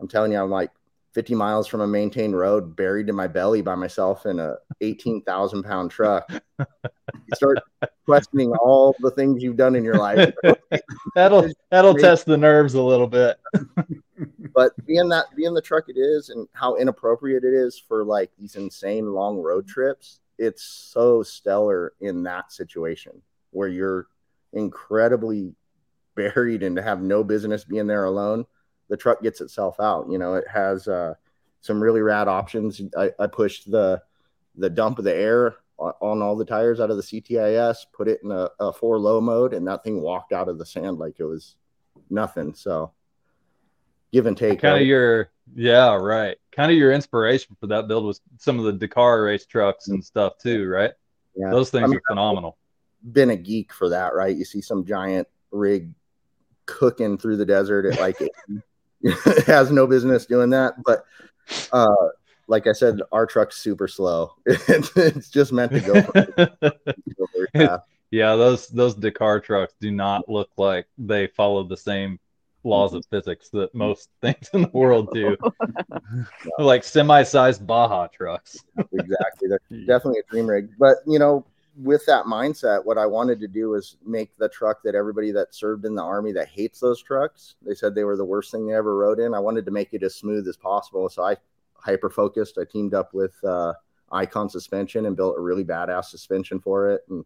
[0.00, 0.70] I'm telling you, I'm like
[1.14, 5.62] 50 miles from a maintained road, buried in my belly by myself in a 18,000
[5.62, 6.28] pound truck.
[6.58, 6.66] You
[7.34, 7.58] start
[8.04, 10.34] questioning all the things you've done in your life.
[11.14, 13.38] That'll that'll test the nerves a little bit.
[14.54, 18.30] but being that being the truck it is and how inappropriate it is for like
[18.38, 24.06] these insane long road trips it's so stellar in that situation where you're
[24.52, 25.52] incredibly
[26.14, 28.46] buried and to have no business being there alone
[28.94, 31.14] the truck gets itself out you know it has uh,
[31.60, 34.00] some really rad options I, I pushed the
[34.56, 38.20] the dump of the air on, all the tires out of the ctis put it
[38.22, 41.16] in a, a four low mode and that thing walked out of the sand like
[41.18, 41.56] it was
[42.08, 42.92] nothing so
[44.12, 48.04] give and take kind of your yeah right kind of your inspiration for that build
[48.04, 50.92] was some of the dakar race trucks and stuff too right
[51.34, 51.50] Yeah.
[51.50, 52.56] those things I mean, are phenomenal
[53.12, 54.34] been a geek for that, right?
[54.34, 55.92] You see some giant rig
[56.66, 57.86] cooking through the desert.
[57.86, 58.18] It like
[59.46, 60.74] has no business doing that.
[60.84, 61.04] But
[61.72, 62.08] uh,
[62.48, 64.34] like I said, our truck's super slow.
[64.46, 66.02] it's just meant to go.
[66.02, 67.84] go very fast.
[68.10, 72.18] yeah those those dakar trucks do not look like they follow the same
[72.62, 75.36] laws of physics that most things in the world do
[76.58, 78.58] like semi-sized baja trucks
[78.92, 79.48] exactly.
[79.48, 80.70] They're definitely a dream rig.
[80.78, 81.44] But you know,
[81.76, 85.54] with that mindset, what I wanted to do was make the truck that everybody that
[85.54, 88.66] served in the army that hates those trucks, they said they were the worst thing
[88.66, 89.34] they ever rode in.
[89.34, 91.08] I wanted to make it as smooth as possible.
[91.08, 91.36] So I
[91.74, 92.58] hyper focused.
[92.58, 93.74] I teamed up with uh,
[94.12, 97.02] Icon Suspension and built a really badass suspension for it.
[97.08, 97.24] And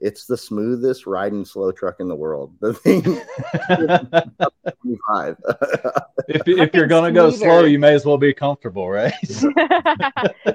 [0.00, 2.54] it's the smoothest riding slow truck in the world.
[2.60, 3.02] The thing,
[4.82, 5.36] 25.
[6.28, 9.12] if, if you're gonna go slow, you may as well be comfortable, right?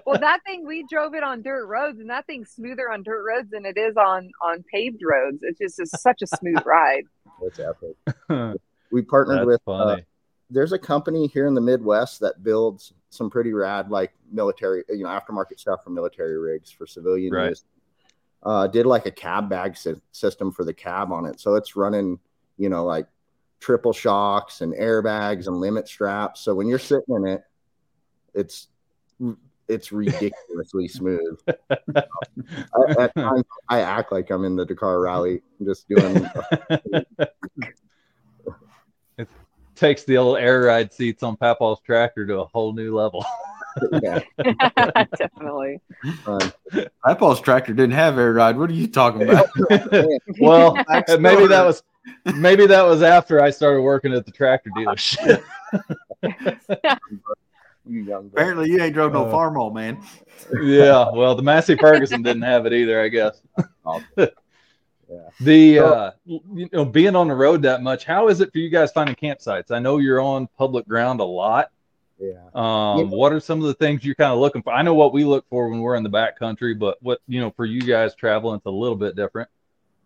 [0.05, 3.23] well, that thing we drove it on dirt roads, and that thing's smoother on dirt
[3.23, 5.39] roads than it is on on paved roads.
[5.41, 7.03] It's just it's such a smooth ride.
[7.41, 8.59] That's epic.
[8.91, 9.61] We partnered That's with.
[9.65, 10.01] funny.
[10.01, 10.03] Uh,
[10.49, 15.03] there's a company here in the Midwest that builds some pretty rad, like military, you
[15.03, 17.49] know, aftermarket stuff for military rigs for civilian Right.
[17.49, 17.63] use.
[18.45, 21.75] Uh, did like a cab bag sy- system for the cab on it, so it's
[21.75, 22.19] running,
[22.57, 23.07] you know, like
[23.59, 26.41] triple shocks and airbags and limit straps.
[26.41, 27.41] So when you're sitting in it,
[28.35, 28.67] it's
[29.67, 31.39] it's ridiculously smooth.
[31.95, 32.03] I,
[32.99, 36.29] at times, I act like I'm in the Dakar Rally, just doing.
[39.17, 39.27] it
[39.75, 43.25] takes the old air ride seats on Papaw's tractor to a whole new level.
[44.01, 44.21] yeah,
[45.17, 45.81] Definitely.
[46.23, 46.53] fun.
[47.05, 48.57] Papa's tractor didn't have air ride.
[48.57, 49.47] What are you talking about?
[50.39, 50.73] well,
[51.19, 51.83] maybe that was
[52.35, 55.43] maybe that was after I started working at the tractor dealership.
[57.87, 58.33] You young boy.
[58.33, 60.01] Apparently, you ain't drove no Uh, Farmall, man.
[60.63, 63.41] yeah, well, the Massey Ferguson didn't have it either, I guess.
[64.17, 64.25] Yeah.
[65.39, 68.69] The uh, you know, being on the road that much, how is it for you
[68.71, 69.69] guys finding campsites?
[69.69, 71.69] I know you're on public ground a lot.
[72.19, 72.45] Yeah.
[72.53, 73.03] Um, Yeah.
[73.15, 74.73] what are some of the things you're kind of looking for?
[74.73, 77.41] I know what we look for when we're in the back country, but what you
[77.41, 79.49] know for you guys traveling, it's a little bit different.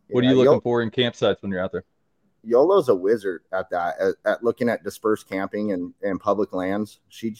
[0.10, 1.84] What Yeah, are you looking for in campsites when you're out there?
[2.44, 7.00] Yolo's a wizard at that, at, at looking at dispersed camping and, and public lands.
[7.10, 7.36] She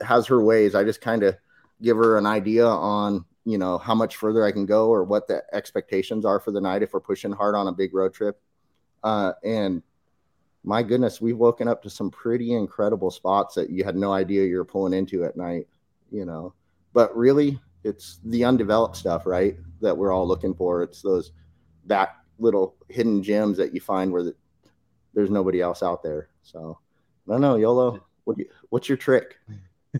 [0.00, 0.74] has her ways.
[0.74, 1.36] I just kind of
[1.80, 5.26] give her an idea on, you know, how much further I can go or what
[5.28, 8.40] the expectations are for the night if we're pushing hard on a big road trip.
[9.02, 9.82] Uh, and
[10.64, 14.46] my goodness, we've woken up to some pretty incredible spots that you had no idea
[14.46, 15.66] you were pulling into at night,
[16.10, 16.54] you know.
[16.92, 19.56] But really, it's the undeveloped stuff, right?
[19.80, 20.82] That we're all looking for.
[20.82, 21.32] It's those
[21.86, 24.34] that little hidden gems that you find where the,
[25.14, 26.28] there's nobody else out there.
[26.42, 26.78] So
[27.28, 28.00] I don't know, YOLO.
[28.24, 29.38] What you, what's your trick?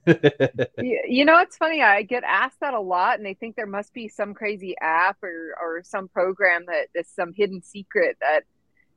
[0.07, 1.83] You, you know, it's funny.
[1.83, 5.23] I get asked that a lot, and they think there must be some crazy app
[5.23, 8.45] or or some program that is some hidden secret that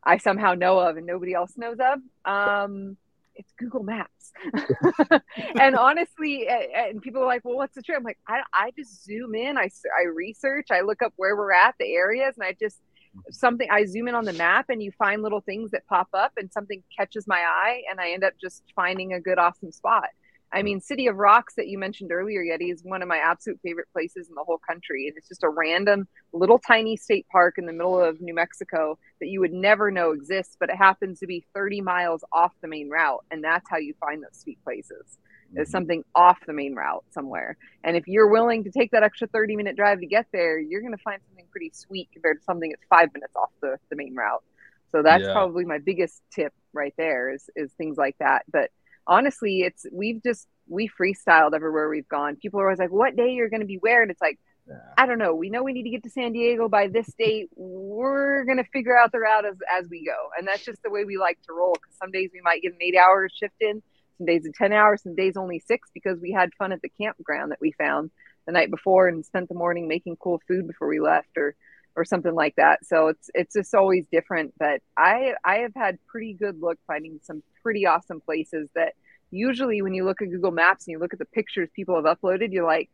[0.05, 1.99] I somehow know of and nobody else knows of.
[2.31, 2.97] Um,
[3.35, 4.31] it's Google Maps.
[5.59, 9.03] and honestly, and people are like, "Well, what's the trick?" I'm like, I, I just
[9.03, 12.55] zoom in, I, I research, I look up where we're at, the areas, and I
[12.59, 12.77] just
[13.31, 16.33] something I zoom in on the map, and you find little things that pop up,
[16.37, 20.09] and something catches my eye, and I end up just finding a good, awesome spot.
[20.55, 23.59] I mean, City of Rocks that you mentioned earlier, Yeti, is one of my absolute
[23.61, 25.07] favorite places in the whole country.
[25.07, 28.97] And it's just a random little tiny state park in the middle of New Mexico
[29.19, 32.69] that you would never know exists, but it happens to be 30 miles off the
[32.69, 33.23] main route.
[33.31, 35.17] And that's how you find those sweet places.
[35.51, 35.71] Is mm-hmm.
[35.71, 37.57] something off the main route somewhere.
[37.83, 40.81] And if you're willing to take that extra 30 minute drive to get there, you're
[40.81, 43.95] going to find something pretty sweet compared to something that's five minutes off the, the
[43.95, 44.43] main route.
[44.91, 45.33] So that's Yeah.
[45.33, 48.43] probably my biggest tip right there is, is things like that.
[48.51, 48.71] But
[49.07, 52.37] honestly, it's we've just we freestyled everywhere we've gone.
[52.37, 54.79] People are always like, "What day you're going to be where?" And it's like, Yeah.
[54.97, 55.35] I don't know.
[55.35, 57.49] We know we need to get to San Diego by this date.
[57.55, 60.89] We're going to figure out the route as as we go, and that's just the
[60.89, 61.73] way we like to roll.
[61.73, 63.83] Because some days we might get an eight hour shift in,
[64.17, 66.89] some days a ten hours, some days only six because we had fun at the
[66.89, 68.11] campground that we found
[68.47, 71.55] the night before and spent the morning making cool food before we left, or
[71.95, 72.85] or something like that.
[72.85, 74.53] So it's it's just always different.
[74.59, 78.93] But I I have had pretty good luck finding some pretty awesome places that
[79.31, 82.05] usually when you look at Google Maps and you look at the pictures people have
[82.17, 82.89] uploaded, you're like,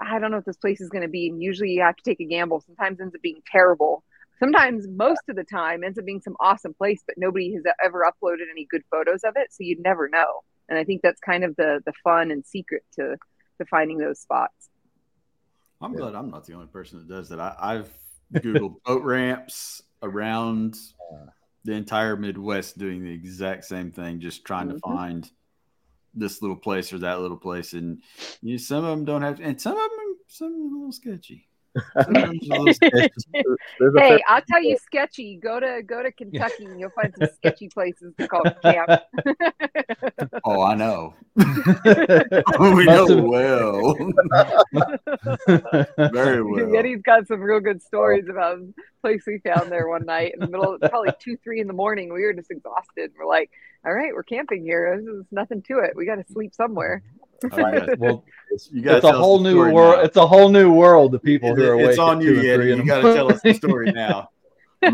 [0.00, 1.28] I don't know what this place is going to be.
[1.28, 2.60] And usually you have to take a gamble.
[2.60, 4.04] Sometimes ends up being terrible.
[4.38, 8.04] Sometimes, most of the time, ends up being some awesome place, but nobody has ever
[8.08, 10.42] uploaded any good photos of it, so you'd never know.
[10.68, 13.16] And I think that's kind of the the fun and secret to
[13.58, 14.70] to finding those spots.
[15.80, 15.96] I'm Yeah.
[15.96, 17.40] glad I'm not the only person that does that.
[17.40, 17.92] I, I've
[18.34, 20.76] Googled boat ramps around
[21.64, 24.80] the entire Midwest doing the exact same thing, just trying to Mhm.
[24.80, 25.30] find
[26.14, 27.74] this little place or that little place.
[27.74, 28.02] And
[28.42, 30.76] you know, some of them don't have, and some of them, some of them are
[30.76, 31.48] a little sketchy.
[32.02, 33.10] Some of them are a little sketchy.
[33.78, 35.38] There's a Hey, I'll tell you, sketchy.
[35.42, 38.90] Go to go to Kentucky and you'll find some sketchy places to call camp.
[40.44, 41.14] Oh, I know.
[41.36, 41.44] we
[42.84, 43.94] know Must well.
[46.12, 46.66] Very well.
[46.66, 47.86] Yeti's got some real good oh.
[47.86, 51.36] stories about a place we found there one night in the middle of probably two,
[51.44, 52.12] three in the morning.
[52.12, 53.12] We were just exhausted.
[53.18, 53.50] We're like,
[53.84, 55.00] all right, we're camping here.
[55.04, 55.94] There's nothing to it.
[55.94, 57.02] We got to sleep somewhere.
[57.44, 57.86] Oh.
[57.98, 58.24] Well,
[58.70, 60.04] You got it's a whole new world.
[60.04, 61.12] It's a whole new world.
[61.12, 61.90] The people who are awake.
[61.90, 62.76] It's on you, two Yeti.
[62.76, 64.30] You got to tell us the story now.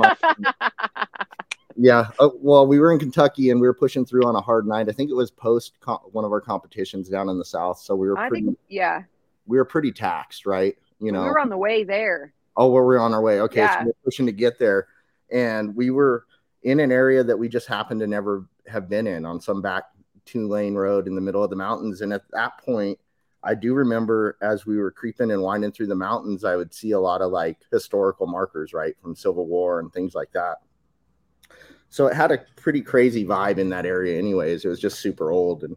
[1.77, 2.11] Yeah.
[2.21, 4.89] Uh, well, we were in Kentucky and we were pushing through on a hard night.
[4.89, 7.81] I think it was post co- one of our competitions down in the South.
[7.81, 9.03] So we were I pretty, think, yeah,
[9.47, 10.77] we were pretty taxed, right?
[11.01, 12.33] You know, we were on the way there.
[12.57, 13.41] oh, well, we're on our way.
[13.41, 13.61] Okay.
[13.63, 13.81] Yeah.
[13.81, 14.87] So we're pushing to get there.
[15.33, 16.27] And we were
[16.63, 19.85] in an area that we just happened to never have been in on some back
[20.25, 22.01] two lane road in the middle of the mountains.
[22.01, 22.99] And at that point,
[23.43, 26.93] I do remember as we were creeping and winding through the mountains, I would see
[26.93, 30.59] a lot of like historical markers, right, from Civil War and things like that.
[31.91, 34.65] So it had a pretty crazy vibe in that area, anyways.
[34.65, 35.77] It was just super old and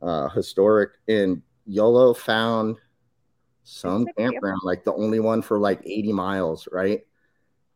[0.00, 0.92] uh, historic.
[1.08, 2.76] And YOLO found
[3.64, 7.00] some It's a camp- campground, like the only one for like 80 miles, right?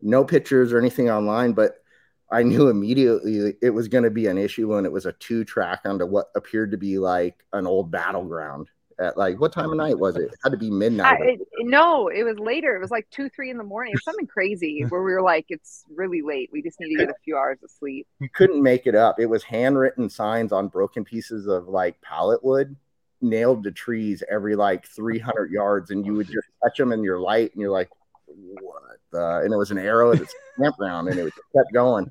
[0.02, 1.82] No pictures or anything online, but
[2.30, 5.44] I knew immediately it was going to be an issue when it was a two
[5.44, 8.68] track onto what appeared to be like an old battleground.
[8.98, 10.22] At like what time of night was it?
[10.22, 11.20] It had to be I, midnight.
[11.20, 12.74] it, no, it was later.
[12.74, 13.92] It was like two, three in the morning.
[13.92, 16.48] It was something crazy where we were like, it's really late.
[16.50, 18.06] We just need to get a few hours of sleep.
[18.20, 19.20] you couldn't make it up.
[19.20, 22.74] It was handwritten signs on broken pieces of like pallet wood
[23.20, 27.20] nailed to trees every like 300 yards, and you would just touch them in your
[27.20, 27.90] light, and you're like,
[28.26, 28.82] what?
[29.12, 29.40] The?
[29.44, 32.10] And it was an arrow at its campground, and it kept going.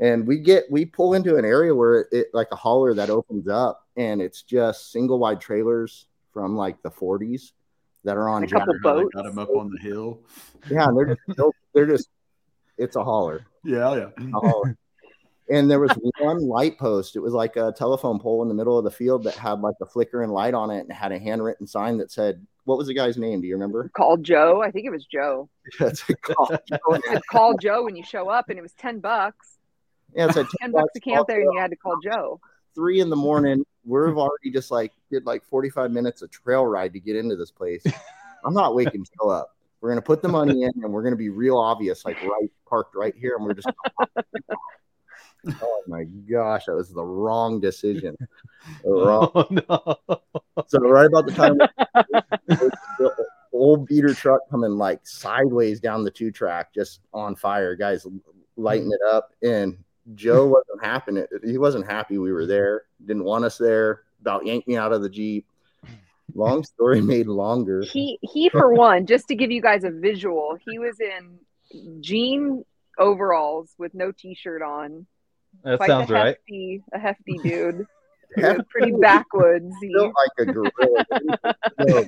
[0.00, 3.10] And we get we pull into an area where it, it like a holler that
[3.10, 7.52] opens up, and it's just single wide trailers from like the 40s
[8.04, 9.14] that are on A couple boats.
[9.14, 10.20] Got him up on the hill.
[10.70, 12.08] Yeah, and they're just, they're just
[12.78, 13.46] it's a holler.
[13.64, 14.28] Yeah, yeah.
[14.34, 14.64] Oh.
[15.48, 17.16] and there was one light post.
[17.16, 19.76] It was like a telephone pole in the middle of the field that had like
[19.80, 22.94] a flickering light on it and had a handwritten sign that said, "What was the
[22.94, 23.40] guy's name?
[23.40, 24.62] Do you remember?" Called Joe.
[24.62, 25.48] I think it was Joe.
[25.78, 26.50] That's a call.
[26.50, 29.58] It said, call Joe when you show up, and it was 10 bucks.
[30.14, 32.40] yeah, it's said 10 bucks to camp there, and you had to call Joe.
[32.74, 33.64] Three in the morning.
[33.84, 37.36] We've already just like did like forty five minutes of trail ride to get into
[37.36, 37.84] this place.
[38.44, 39.54] I'm not waking Joe up.
[39.80, 42.94] We're gonna put the money in, and we're gonna be real obvious, like right parked
[42.94, 43.68] right here, and we're just.
[45.60, 48.16] oh my gosh, that was the wrong decision.
[48.84, 49.46] The wrong Oh,
[50.08, 50.40] no.
[50.66, 51.58] So right about the time
[52.48, 58.06] the old beater truck coming like sideways down the two track, just on fire, guys
[58.56, 59.78] lighting it up, and
[60.14, 61.12] Joe wasn't happy.
[61.44, 62.84] He wasn't happy we were there.
[63.06, 64.02] Didn't want us there.
[64.20, 65.46] About yanked me out of the jeep.
[66.34, 67.82] Long story made longer.
[67.82, 71.38] He, he for one, just to give you guys a visual, he was in
[72.00, 72.64] jean
[72.98, 75.06] overalls with no t-shirt on.
[75.64, 76.36] That Quite sounds a right.
[76.92, 77.86] a hefty dude.
[78.36, 79.92] He was pretty backwoodsy.
[79.92, 81.54] Built like a gorilla.
[81.88, 82.06] So,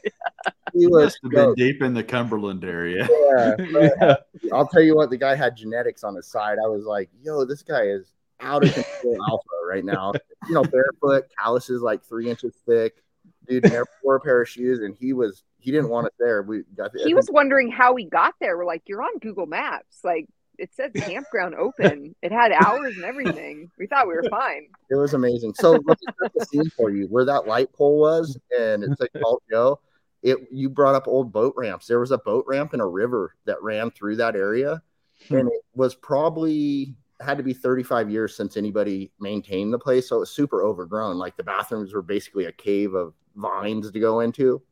[0.73, 1.19] he was.
[1.23, 3.09] Must been deep in the Cumberland area.
[3.11, 3.57] yeah,
[4.01, 4.17] Yeah.
[4.53, 6.59] I'll tell you what, the guy had genetics on his side.
[6.63, 10.13] I was like, yo, this guy is out of control alpha right now.
[10.49, 13.03] You know, barefoot, calluses like three inches thick.
[13.49, 16.43] Dude never wore a pair of shoes, and he was he didn't want us there.
[16.43, 18.57] We got He was wondering how we got there.
[18.57, 19.99] We're like, you're on Google Maps.
[20.05, 20.29] Like,
[20.59, 22.15] it said campground open.
[22.23, 23.71] It had hours and everything.
[23.79, 24.69] We thought we were fine.
[24.91, 25.55] it was amazing.
[25.55, 27.07] So let me set the scene for you.
[27.07, 29.81] Where that light pole was, and it's like Call Joe.
[30.23, 31.87] It you brought up old boat ramps.
[31.87, 34.83] There was a boat ramp in a river that ran through that area,
[35.29, 40.09] and it was probably had to be 35 years since anybody maintained the place.
[40.09, 41.17] So it was super overgrown.
[41.17, 44.63] Like the bathrooms were basically a cave of vines to go into.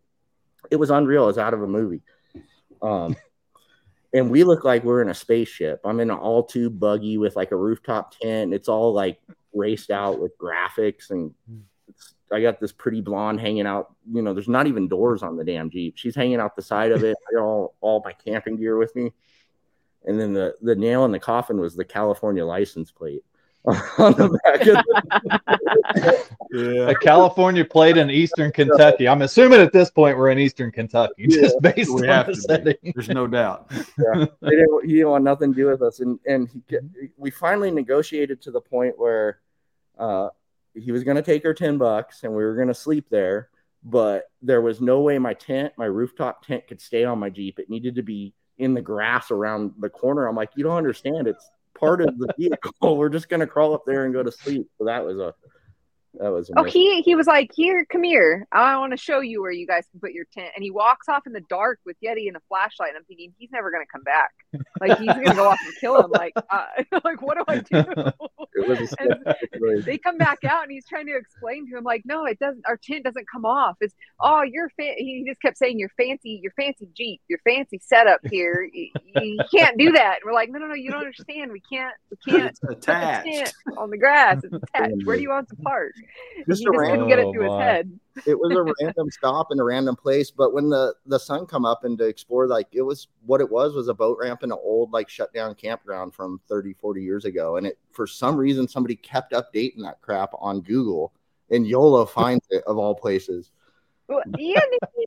[0.70, 1.24] It was unreal.
[1.24, 2.02] It was out of a movie.
[2.80, 3.16] Um,
[4.14, 5.80] and we look like we're in a spaceship.
[5.84, 8.52] I'm in an all tube buggy with like a rooftop tent.
[8.52, 9.20] It's all like
[9.54, 11.32] raced out with graphics and
[11.88, 13.94] it's, I got this pretty blonde hanging out.
[14.12, 15.96] You know, there's not even doors on the damn Jeep.
[15.96, 17.16] She's hanging out the side of it.
[17.28, 19.12] I got all, all my camping gear with me.
[20.04, 23.24] And then the, the nail in the coffin was the California license plate
[23.98, 24.74] on the back of
[25.94, 26.90] the Yeah.
[26.90, 29.08] A California played in Eastern Kentucky.
[29.08, 32.58] I'm assuming at this point we're in Eastern Kentucky, just based We on have the
[32.58, 32.92] to be.
[32.92, 33.68] There's no doubt.
[33.70, 36.00] yeah, they didn't, he didn't want nothing to do with us.
[36.00, 36.78] And and he,
[37.16, 39.38] we finally negotiated to the point where
[39.96, 40.28] uh,
[40.74, 43.48] he was going to take her ten bucks, and we were going to sleep there.
[43.84, 47.58] But there was no way my tent, my rooftop tent, could stay on my Jeep.
[47.58, 50.26] It needed to be in the grass around the corner.
[50.26, 51.28] I'm like, you don't understand.
[51.28, 51.48] It's
[51.78, 52.96] part of the vehicle.
[52.96, 54.68] We're just going to crawl up there and go to sleep.
[54.78, 55.34] So that was a
[56.20, 56.50] that was.
[56.56, 58.46] Oh, he he was like, "Here, come here.
[58.52, 61.08] I want to show you where you guys can put your tent." And he walks
[61.08, 62.90] off in the dark with Yeti and a flashlight.
[62.90, 64.30] And I'm thinking he's never gonna come back.
[64.80, 66.10] Like he's gonna go off and kill him.
[66.10, 66.66] Like, uh,
[67.04, 68.12] like what do I do?
[68.54, 72.02] It was And they come back out and he's trying to explain to him like
[72.04, 75.56] no it doesn't our tent doesn't come off it's oh you're fa-, he just kept
[75.56, 78.88] saying your fancy your fancy jeep your fancy setup here you,
[79.22, 81.94] you can't do that and we're like no no no you don't understand we can't
[82.10, 83.26] we can't It's put the attached.
[83.26, 85.92] tent on the grass it's attached where do you want to park
[86.48, 89.48] Just a just random- couldn't get it Oh, his head it was a random stop
[89.50, 90.30] in a random place.
[90.30, 93.50] But when the the sun come up and to explore, like it was what it
[93.50, 97.02] was was a boat ramp in an old like shut down campground from 30, 40
[97.02, 97.56] years ago.
[97.56, 101.12] And it for some reason somebody kept updating that crap on Google
[101.50, 103.50] and YOLO finds it of all places.
[104.08, 104.60] Well, yeah,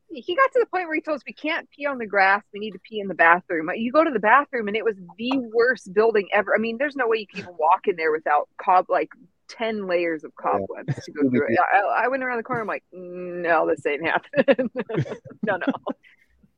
[0.10, 2.08] he, he got to the point where he told us we can't pee on the
[2.08, 2.42] grass.
[2.54, 3.70] We need to pee in the bathroom.
[3.76, 6.56] You go to the bathroom, and it was the worst building ever.
[6.56, 9.10] I mean, there's no way you can even walk in there without cob like
[9.48, 10.94] ten layers of cobwebs yeah.
[10.94, 11.60] to go through it.
[11.74, 12.62] I, I, went around the corner.
[12.62, 14.70] I'm like, no, this ain't happening.
[15.44, 15.74] no, no.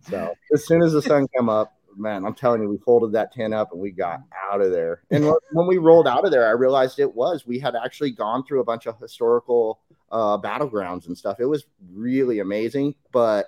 [0.10, 3.34] So as soon as the sun came up, man, I'm telling you, we folded that
[3.34, 4.22] tent up and we got
[4.52, 5.02] out of there.
[5.10, 8.44] And when we rolled out of there, I realized it was we had actually gone
[8.44, 9.80] through a bunch of historical
[10.12, 11.40] uh, battlegrounds and stuff.
[11.40, 13.48] It was really amazing, but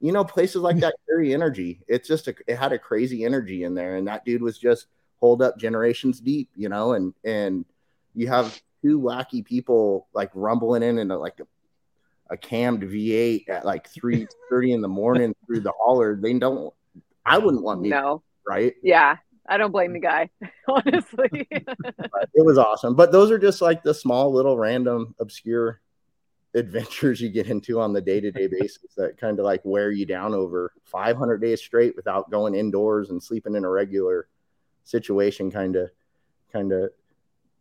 [0.00, 1.80] you know, places like that carry energy.
[1.88, 4.86] It's just a, it had a crazy energy in there, and that dude was just
[5.18, 7.64] hold up generations deep, you know, and and
[8.14, 11.46] you have two wacky people like rumbling in in a, like a,
[12.34, 16.16] a cammed V8 at like three thirty in the morning through the holler.
[16.16, 16.72] They don't.
[17.24, 17.88] I wouldn't want me.
[17.88, 18.22] No.
[18.46, 18.74] Right.
[18.82, 19.16] Yeah.
[19.48, 20.28] I don't blame the guy,
[20.68, 21.46] honestly.
[21.50, 22.94] it was awesome.
[22.94, 25.80] But those are just like the small, little, random, obscure
[26.54, 30.32] adventures you get into on the day-to-day basis that kind of like wear you down
[30.32, 34.26] over 500 days straight without going indoors and sleeping in a regular
[34.84, 35.90] situation kind of
[36.50, 36.90] kind of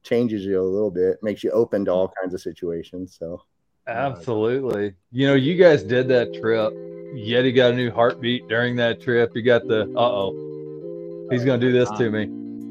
[0.05, 3.41] changes you a little bit makes you open to all kinds of situations so
[3.87, 6.71] absolutely you know you guys did that trip
[7.15, 11.71] yeti got a new heartbeat during that trip you got the uh-oh he's gonna do
[11.71, 12.25] this to me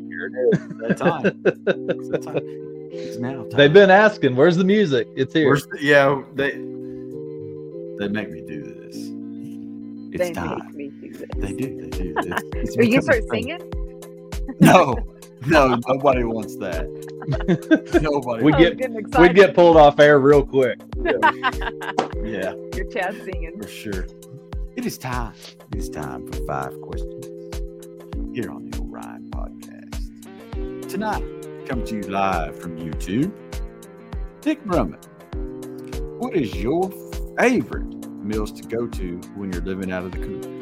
[0.09, 1.43] here it is that time.
[1.43, 2.65] that time
[2.95, 3.43] it's now.
[3.43, 3.51] Time.
[3.51, 5.57] They've been asking, "Where's the music?" It's here.
[5.57, 6.53] The, yeah, they
[7.99, 8.97] they make me do this.
[10.13, 10.59] It's they time.
[10.75, 11.29] Make me do this.
[11.37, 11.81] They do.
[11.81, 12.15] They do.
[12.17, 13.61] It's, it's Are you start singing?
[14.61, 14.97] No,
[15.47, 16.89] no, nobody wants that.
[18.03, 18.45] nobody.
[18.45, 20.81] We get we get pulled off air real quick.
[22.25, 22.55] yeah.
[22.75, 24.07] You're Chad singing for sure.
[24.77, 25.35] It is time.
[25.73, 27.27] It is time for five questions
[28.35, 31.25] here on the Orion Podcast tonight
[31.67, 33.33] coming to you live from YouTube.
[34.41, 35.05] Dick Brummett,
[36.19, 36.91] what is your
[37.39, 37.87] favorite
[38.23, 40.54] meals to go to when you're living out of the cooler?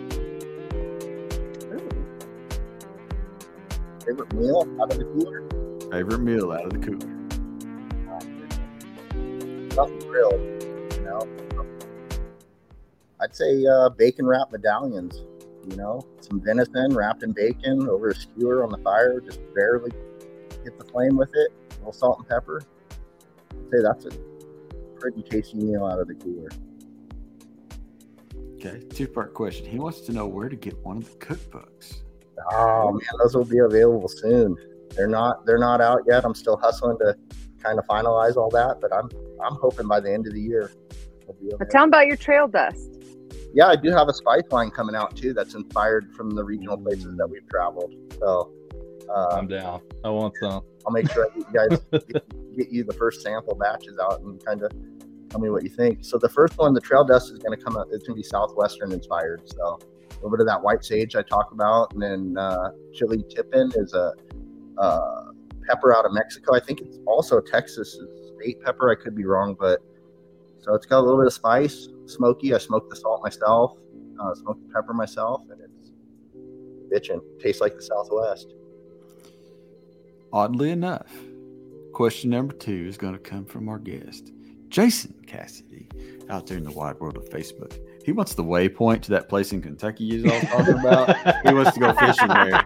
[4.05, 5.48] Favorite meal out of the cooler?
[5.92, 7.18] Favorite meal out of the cooler?
[9.72, 10.62] Something grilled,
[10.94, 11.20] you know.
[13.20, 15.24] I'd say uh, bacon wrap medallions.
[15.70, 19.92] You know, some venison wrapped in bacon over a skewer on the fire, just barely
[20.64, 22.62] hit the flame with it, a little salt and pepper.
[23.53, 24.11] I'd say that's a
[24.98, 26.48] pretty tasty meal out of the cooler.
[28.55, 29.66] Okay, two part question.
[29.66, 32.03] He wants to know where to get one of the cookbooks.
[32.53, 34.57] Oh man, those will be available soon.
[34.97, 36.24] They're not they're not out yet.
[36.24, 37.16] I'm still hustling to
[37.62, 39.09] kind of finalize all that, but I'm
[39.45, 40.70] I'm hoping by the end of the year.
[41.59, 42.99] But tell them about your trail dust.
[43.55, 45.33] Yeah, I do have a spice line coming out too.
[45.33, 47.95] That's inspired from the regional places that we've traveled.
[48.18, 48.53] So
[49.14, 49.83] uh, I'm down.
[50.05, 50.62] I want some.
[50.87, 54.62] I'll make sure you guys get, get, you the first sample batches out and kind
[54.62, 54.72] of
[55.28, 56.05] tell me what you think.
[56.05, 57.89] So the first one, the trail dust, is going to come out.
[57.93, 59.43] It's going to be southwestern inspired.
[59.51, 63.25] So a little bit of that white sage I talk about, and then uh, chile
[63.29, 64.12] tepin is a
[64.79, 65.25] uh,
[65.66, 66.55] pepper out of Mexico.
[66.55, 67.99] I think it's also Texas
[68.37, 68.91] state pepper.
[68.91, 69.81] I could be wrong, but
[70.61, 72.55] so it's got a little bit of spice, smoky.
[72.55, 73.79] I smoked the salt myself,
[74.20, 75.91] uh, smoked the pepper myself, and it's
[76.93, 77.20] bitching.
[77.41, 78.55] Tastes like the Southwest.
[80.33, 81.12] Oddly enough,
[81.93, 84.33] question number two is going to come from our guest,
[84.68, 85.89] Jason Cassidy,
[86.31, 87.79] out there in the wide world of Facebook.
[88.05, 91.46] He wants the waypoint to that place in Kentucky you all talking about.
[91.46, 92.64] he wants to go fishing there.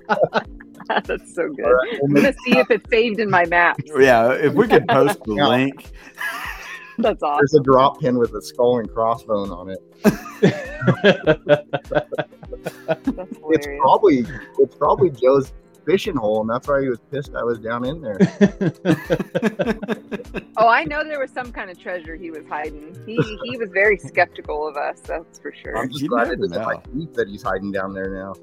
[1.04, 1.62] That's so good.
[1.62, 2.00] Right.
[2.02, 3.80] I'm gonna see if it's saved in my map.
[3.98, 5.48] Yeah, if we could post the yeah.
[5.48, 5.90] link.
[6.98, 7.40] That's awesome.
[7.40, 9.78] There's a drop pin with a skull and crossbone on it.
[13.50, 14.24] it's probably
[14.58, 15.52] it's probably Joe's
[15.86, 18.18] fishing hole, and that's why he was pissed I was down in there.
[20.56, 22.96] oh, I know there was some kind of treasure he was hiding.
[23.06, 25.78] He he was very skeptical of us, that's for sure.
[25.78, 28.34] I'm just you glad it isn't my feet that he's hiding down there now.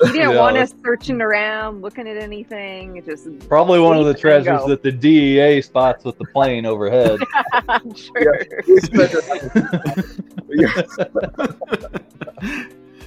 [0.00, 0.40] He didn't yeah.
[0.40, 2.96] want us searching around, looking at anything.
[2.96, 7.20] It just probably one of the treasures that the DEA spots with the plane overhead.
[7.68, 8.44] I'm sure.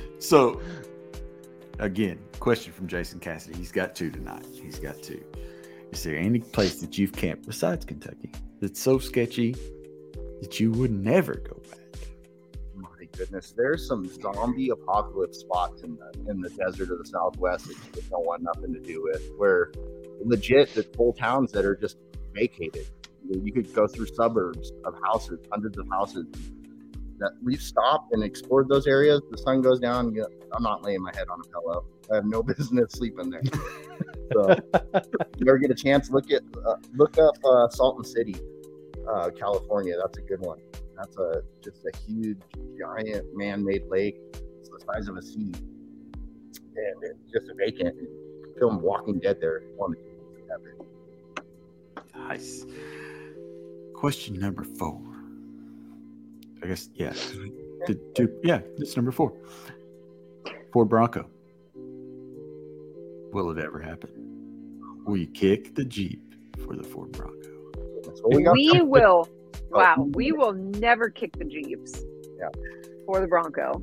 [0.20, 0.62] so
[1.80, 3.58] again, question from Jason Cassidy.
[3.58, 4.46] He's got two tonight.
[4.54, 5.24] He's got two.
[5.92, 8.32] Is there any place that you've camped besides Kentucky
[8.62, 9.56] that's so sketchy
[10.42, 11.80] that you would never go back?
[12.76, 17.68] My goodness, there's some zombie apocalypse spots in the in the desert of the Southwest
[17.68, 19.30] that you just don't want nothing to do with.
[19.38, 19.72] Where
[20.24, 21.98] legit, the whole towns that are just
[22.34, 22.88] vacated.
[23.28, 26.28] You could go through suburbs of houses, hundreds of houses,
[27.18, 29.22] that we've stopped and explored those areas.
[29.32, 30.14] The sun goes down.
[30.14, 31.86] You know, I'm not laying my head on a pillow.
[32.12, 33.42] I have no business sleeping there.
[34.34, 34.56] so,
[35.38, 38.36] you ever get a chance, look at uh, look up uh, Salton City,
[39.10, 39.96] uh, California.
[40.02, 40.60] That's a good one.
[40.98, 42.38] That's a just a huge,
[42.80, 44.18] giant man-made lake.
[44.60, 45.52] It's the size of a sea,
[46.76, 47.96] and it's just a vacant.
[48.58, 49.64] Film Walking Dead there.
[49.76, 50.78] One of the ever.
[52.16, 52.66] Nice.
[53.94, 55.02] Question number four.
[56.64, 57.14] I guess yeah.
[58.16, 59.34] Two, yeah, it's number four.
[60.72, 61.30] Ford Bronco.
[63.36, 64.10] Will it ever happen?
[65.06, 66.22] Will you kick the Jeep
[66.66, 67.36] for the Ford Bronco?
[68.06, 69.28] That's what we we will.
[69.74, 69.80] Oh.
[69.80, 72.02] Wow, we will never kick the Jeeps.
[72.40, 72.48] Yeah.
[73.06, 73.82] For the Bronco,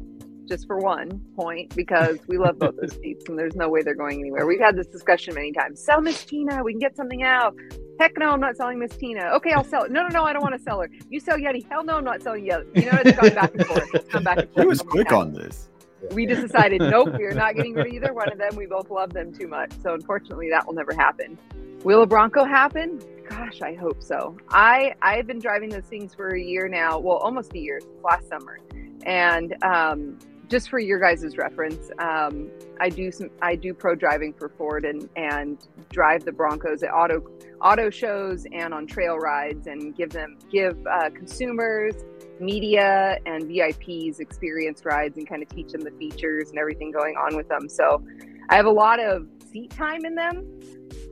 [0.48, 3.94] just for one point, because we love both those Jeeps, and there's no way they're
[3.94, 4.46] going anywhere.
[4.46, 5.84] We've had this discussion many times.
[5.84, 7.54] Sell Miss Tina, we can get something out.
[8.00, 9.24] Heck no, I'm not selling Miss Tina.
[9.34, 9.90] Okay, I'll sell it.
[9.90, 10.88] No, no, no, I don't want to sell her.
[11.10, 11.68] You sell Yeti.
[11.68, 12.84] Hell no, I'm not selling Yeti.
[12.84, 13.94] You know, it's gone back and forth.
[13.94, 14.62] It's gone back and forth.
[14.62, 15.68] He was quick on this.
[16.14, 18.54] We just decided nope we're not getting rid of either one of them.
[18.56, 19.72] We both love them too much.
[19.82, 21.38] So unfortunately that will never happen.
[21.84, 23.00] Will a bronco happen?
[23.28, 24.36] Gosh i hope so.
[24.50, 26.98] I i've been driving those things for a year now.
[26.98, 28.58] Well almost a year since last summer.
[29.04, 34.34] And um just for your guys' reference um i do some i do pro driving
[34.34, 37.24] for ford and and drive the broncos at auto
[37.62, 41.94] auto shows and on trail rides and give them give uh, consumers
[42.42, 47.16] media and VIPs experience rides and kind of teach them the features and everything going
[47.16, 47.68] on with them.
[47.68, 48.04] So
[48.48, 50.60] I have a lot of seat time in them,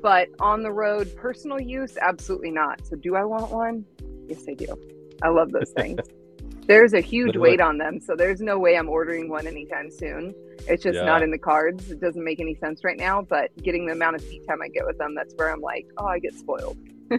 [0.03, 2.87] but on the road, personal use, absolutely not.
[2.87, 3.85] So do I want one?
[4.29, 4.77] Yes, I do.
[5.23, 6.01] I love those things.
[6.67, 9.91] There's a huge Good weight on them, so there's no way I'm ordering one anytime
[9.91, 10.35] soon.
[10.69, 11.05] It's just Yeah.
[11.05, 11.91] not in the cards.
[11.91, 14.69] It doesn't make any sense right now, but getting the amount of seat time I
[14.69, 16.77] get with them, that's where I'm like, oh, I get spoiled.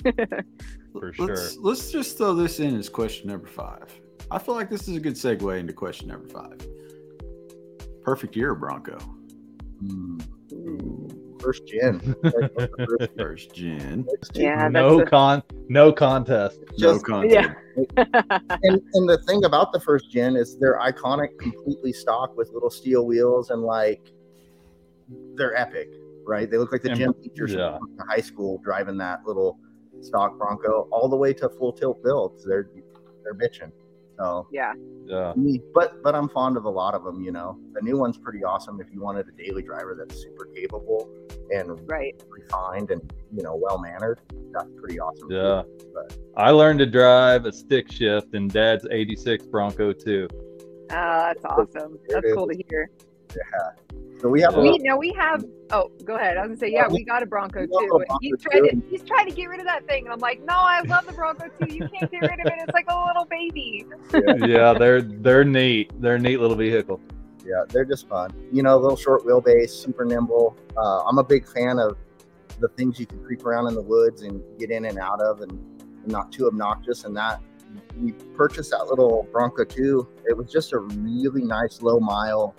[0.94, 4.01] For let's, let's just throw this in as question number five.
[4.32, 6.58] I feel like this is a good segue into question number five.
[8.04, 8.98] Perfect year, Bronco.
[9.84, 12.16] Mm, First gen.
[12.24, 14.06] Like, what's first- First gen.
[14.34, 16.60] Yeah, no a- con, no contest.
[16.78, 17.56] No just- content.
[17.98, 22.70] and, and the thing about the first gen is they're iconic, completely stock with little
[22.70, 24.12] steel wheels and like
[25.36, 25.90] they're epic,
[26.26, 26.50] right?
[26.50, 27.78] They look like the And- gym teachers yeah.
[27.78, 29.58] from high school driving that little
[30.02, 32.46] stock Bronco all the way to full tilt builds.
[32.46, 32.70] They're
[33.24, 33.72] they're bitching.
[34.22, 34.74] So, yeah.
[35.06, 35.34] Yeah,
[35.74, 37.22] but but I'm fond of a lot of them.
[37.24, 40.46] You know, the new one's pretty awesome if you wanted a daily driver that's super
[40.56, 41.10] capable
[41.50, 42.22] and Right.
[42.30, 43.02] refined and
[43.36, 44.20] you know well mannered.
[44.54, 45.30] That's pretty awesome.
[45.30, 45.36] too.
[45.36, 45.64] yeah.
[45.94, 50.28] But- I learned to drive a stick shift in Dad's '86 Bronco too.
[50.92, 51.98] Uh, that's awesome.
[52.08, 52.90] There That's cool to hear.
[53.36, 53.72] Yeah.
[54.22, 55.44] So we have a We now we have.
[55.72, 56.38] Oh, go ahead.
[56.38, 58.06] I was gonna say, yeah, we got a Bronco We a too.
[58.08, 58.82] And he's trying too.
[58.82, 61.08] to he's trying to get rid of that thing, and I'm like, no, I love
[61.08, 61.74] the Bronco too.
[61.74, 62.54] You can't get rid of it.
[62.58, 63.88] It's like a little baby.
[64.48, 65.92] yeah, they're they're neat.
[66.00, 67.02] They're a neat little vehicle.
[67.44, 68.32] Yeah, they're just fun.
[68.52, 70.56] You know, little short wheelbase, super nimble.
[70.78, 71.98] Uh, I'm a big fan of
[72.60, 75.42] the things you can creep around in the woods and get in and out of,
[75.42, 75.60] and
[76.06, 77.06] not too obnoxious.
[77.06, 77.42] And that
[78.00, 80.08] we purchased that little Bronco too.
[80.26, 82.56] It was just a really nice low mile,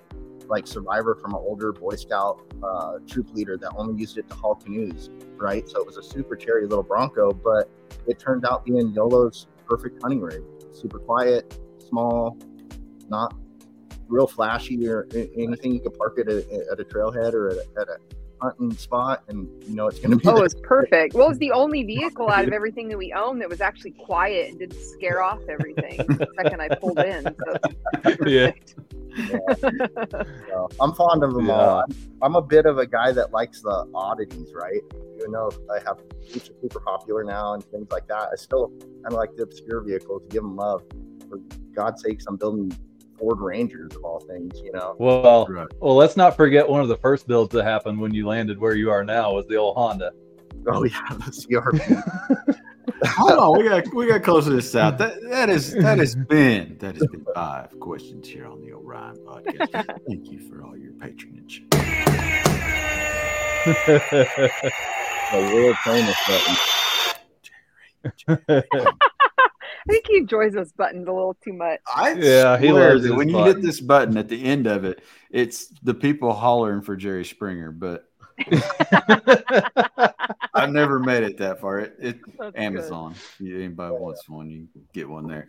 [0.52, 4.34] like survivor from an older Boy Scout uh, troop leader that only used it to
[4.34, 5.66] haul canoes, right?
[5.68, 7.70] So it was a super cherry little Bronco, but
[8.06, 10.42] it turned out being YOLO's perfect hunting rig.
[10.70, 12.36] Super quiet, small,
[13.08, 13.34] not
[14.08, 15.72] real flashy or anything.
[15.72, 17.96] You could park it at, at a trailhead or at a, at a
[18.42, 20.28] hunting spot, and you know it's going to be.
[20.28, 20.44] Oh, there.
[20.44, 21.14] it's perfect.
[21.14, 24.50] Well, it's the only vehicle out of everything that we own that was actually quiet
[24.50, 27.22] and didn't scare off everything the second I pulled in.
[27.24, 27.56] So
[28.04, 28.50] it's Yeah.
[28.50, 28.74] perfect.
[30.48, 31.52] So, I'm fond of them Yeah.
[31.52, 31.80] all.
[31.84, 34.80] I'm, I'm a bit of a guy that likes the oddities, right?
[35.18, 35.98] Even though I have
[36.32, 39.42] Jeeps are super popular now and things like that, I still kind of like the
[39.42, 40.22] obscure vehicles.
[40.30, 40.82] Give them love.
[41.28, 41.38] For
[41.74, 42.72] God's sakes, I'm building
[43.22, 44.60] Ford Rangers of all things.
[44.64, 45.66] You know, Well, Right.
[45.80, 48.74] well, let's not forget one of the first builds that happened when you landed where
[48.74, 50.10] you are now was the old Honda.
[50.66, 52.58] oh yeah, the CRV.
[53.06, 54.98] Hold on, we got we got closer to close this out.
[54.98, 59.16] That that is that has been that has been five questions here on the Orion
[59.24, 59.98] podcast.
[60.06, 61.62] Thank you for all your patronage.
[65.30, 66.56] the world famous button.
[69.88, 71.80] I think he enjoys those buttons a little too much.
[71.94, 74.66] I Yeah, he swear loves that his when you hit this button at the end
[74.66, 77.72] of it, it's the people hollering for Jerry Springer.
[77.72, 78.08] But
[80.54, 81.80] I've never made it that far.
[81.80, 82.56] It, it That's good.
[82.56, 83.14] Amazon.
[83.40, 85.48] If anybody wants one, you can get one there.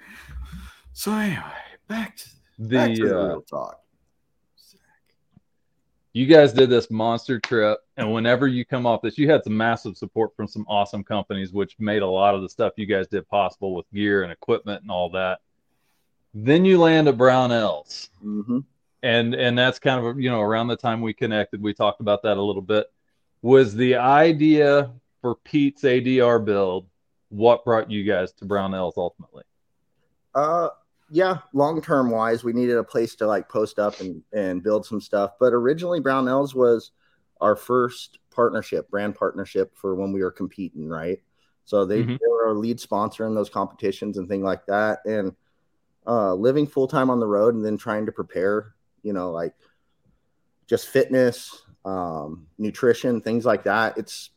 [0.93, 1.41] So anyway,
[1.87, 2.29] back to
[2.59, 3.79] back to the the uh, real talk.
[6.13, 9.57] You guys did this monster trip, and whenever you come off this, you had some
[9.57, 13.07] massive support from some awesome companies, which made a lot of the stuff you guys
[13.07, 15.39] did possible with gear and equipment and all that.
[16.33, 18.09] Then you land at Brownells.
[18.21, 18.59] hmm
[19.03, 22.23] and and that's kind of you know around the time we connected we talked about
[22.23, 22.87] that a little bit
[23.41, 24.91] was the idea
[25.21, 26.87] for pete's adr build
[27.29, 29.43] what brought you guys to brownells ultimately
[30.33, 30.69] Uh,
[31.13, 34.83] yeah, long term wise, we needed a place to like post up and and build
[34.83, 35.33] some stuff.
[35.39, 36.91] But originally, Brownells was
[37.39, 41.19] our first partnership, brand partnership for when we were competing, right?
[41.65, 42.17] So they, Mhm.
[42.19, 44.99] they were our lead sponsor in those competitions and things like that.
[45.05, 45.35] And
[46.07, 49.53] uh, living full time on the road and then trying to prepare, you know, like
[50.65, 53.97] just fitness, um, nutrition, things like that.
[53.99, 54.31] It's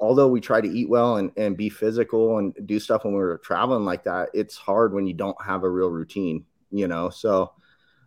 [0.00, 3.38] although we try to eat well and, and be physical and do stuff when we're
[3.38, 7.10] traveling like that, it's hard when you don't have a real routine, you know.
[7.10, 7.52] So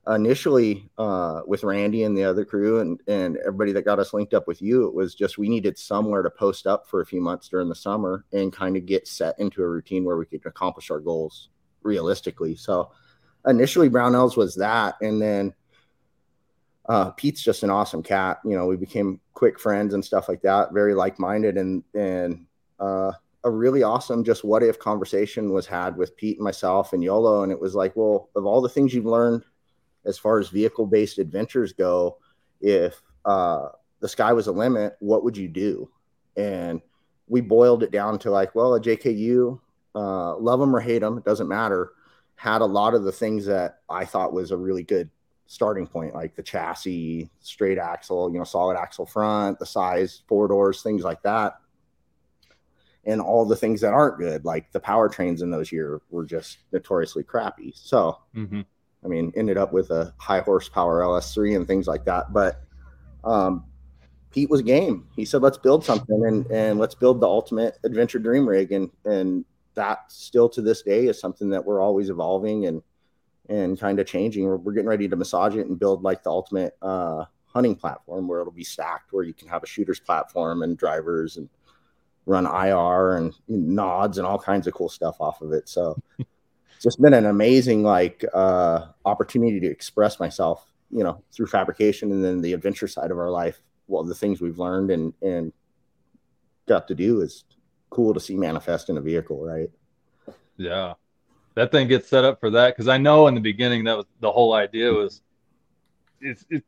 [0.08, 4.34] initially, uh, with Randy and the other crew and and everybody that got us linked
[4.34, 7.22] up with you, it was just we needed somewhere to post up for a few
[7.22, 10.46] months during the summer and kind of get set into a routine where we could
[10.46, 11.50] accomplish our goals
[11.84, 12.56] realistically.
[12.56, 12.92] So
[13.46, 15.54] initially, Brownells was that, and then
[16.88, 18.40] uh, Pete's just an awesome cat.
[18.44, 20.74] You know, we became quick friends and stuff like that.
[20.74, 22.46] Very like minded, and and
[22.80, 23.12] uh,
[23.44, 27.44] a really awesome just what if conversation was had with Pete and myself and Yolo,
[27.44, 29.44] and it was like, well, of all the things you've learned
[30.06, 32.18] as far as vehicle based adventures go,
[32.60, 33.70] if uh,
[34.00, 35.90] the sky was a limit, what would you do?
[36.36, 36.82] And
[37.28, 39.60] we boiled it down to like, well, a JKU,
[39.96, 41.94] uh, love them or hate them, it doesn't matter.
[42.36, 45.10] Had a lot of the things that I thought was a really good
[45.52, 50.47] starting point, like the chassis, straight axle, you know, solid axle front, the size, four
[50.47, 51.56] doors, things like that.
[53.04, 56.60] And all the things that aren't good, like the powertrains in those years were just
[56.72, 57.74] notoriously crappy.
[57.76, 58.62] So, mm-hmm.
[59.04, 62.32] I mean, ended up with a high horsepower LS3 and things like that.
[62.32, 62.62] But
[63.26, 63.66] um,
[64.32, 65.06] Pete was game.
[65.18, 68.89] He said, "Let's build something and and let's build the ultimate adventure dream rig." And
[69.04, 69.43] and
[69.74, 72.82] that still to this day is something that we're always evolving and
[73.52, 74.45] and kind of changing.
[74.45, 78.28] We're, we're getting ready to massage it and build like the ultimate uh, hunting platform
[78.28, 81.49] where it'll be stacked, where you can have a shooter's platform and drivers and
[82.26, 85.68] run IR and nods and all kinds of cool stuff off of it.
[85.68, 86.30] So it's
[86.82, 92.24] just been an amazing like uh, opportunity to express myself, you know, through fabrication and
[92.24, 93.62] then the adventure side of our life.
[93.88, 95.52] Well, the things we've learned and and
[96.68, 97.43] got to do is
[97.89, 99.70] cool to see manifest in a vehicle, right?
[100.58, 100.93] yeah
[101.56, 104.06] that thing gets set up for that because i know in the beginning that was
[104.20, 105.22] the whole idea was
[106.20, 106.64] it's it,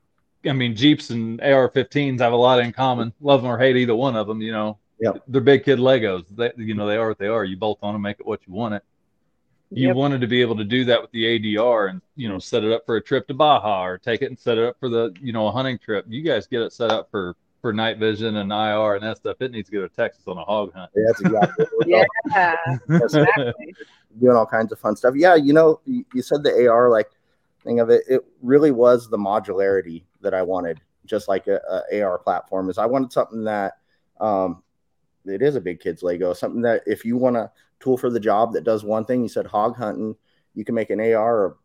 [0.47, 3.95] i mean jeeps and ar-15s have a lot in common love them or hate either
[3.95, 5.23] one of them you know Yep.
[5.27, 7.93] they're big kid legos they you know they are what they are you bolt on
[7.93, 8.83] them make it what you want it
[9.71, 9.95] you Yep.
[9.95, 12.71] wanted to be able to do that with the ADR and you know set it
[12.71, 15.13] up for a trip to Baja or take it and set it up for the
[15.19, 16.05] you know a hunting trip.
[16.07, 19.37] You guys get it set up for for night vision and IR and that stuff.
[19.39, 20.91] It needs to go to Texas on a hog hunt.
[20.93, 21.65] Yeah, that's exactly.
[21.77, 22.55] what Yeah,
[22.89, 23.75] exactly.
[24.19, 25.15] doing all kinds of fun stuff.
[25.15, 27.09] Yeah, you know, you, you said the AR like
[27.63, 28.03] thing of it.
[28.09, 32.69] It really was the modularity that I wanted, just like a, a AR platform.
[32.69, 33.77] Is I wanted something that
[34.19, 34.61] um,
[35.25, 37.49] it is a big kids Lego, something that if you want a
[37.79, 40.17] tool for the job that does one thing, you said hog hunting,
[40.53, 41.55] you can make an AR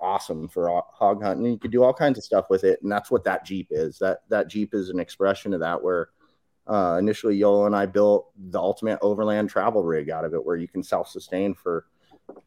[0.00, 1.46] awesome for hog hunting.
[1.46, 3.98] You could do all kinds of stuff with it, and that's what that Jeep is.
[3.98, 6.10] That that Jeep is an expression of that where
[6.66, 10.56] uh, initially Yolo and I built the ultimate overland travel rig out of it, where
[10.56, 11.86] you can self-sustain for,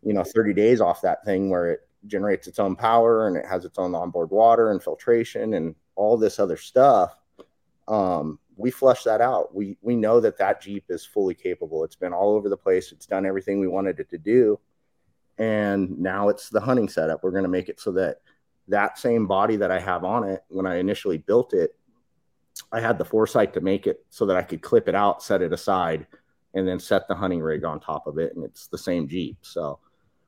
[0.03, 3.45] you know, 30 days off that thing, where it generates its own power and it
[3.45, 7.15] has its own onboard water and filtration and all this other stuff.
[7.87, 9.55] Um, we flush that out.
[9.55, 11.83] We we know that that Jeep is fully capable.
[11.83, 12.91] It's been all over the place.
[12.91, 14.59] It's done everything we wanted it to do,
[15.39, 17.23] and now it's the hunting setup.
[17.23, 18.17] We're going to make it so that
[18.67, 21.75] that same body that I have on it when I initially built it
[22.71, 25.41] I had the foresight to make it so that I could clip it out, set
[25.41, 26.07] it aside,
[26.53, 28.35] and then set the hunting rig on top of it.
[28.35, 29.37] And it's the same Jeep.
[29.41, 29.79] So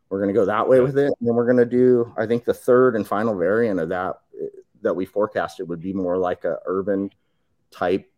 [0.09, 1.13] we're going to go that way with it.
[1.19, 4.19] And then we're going to do, I think the third and final variant of that
[4.39, 4.47] eh,
[4.81, 7.11] that we forecasted would be more like a urban
[7.69, 8.09] type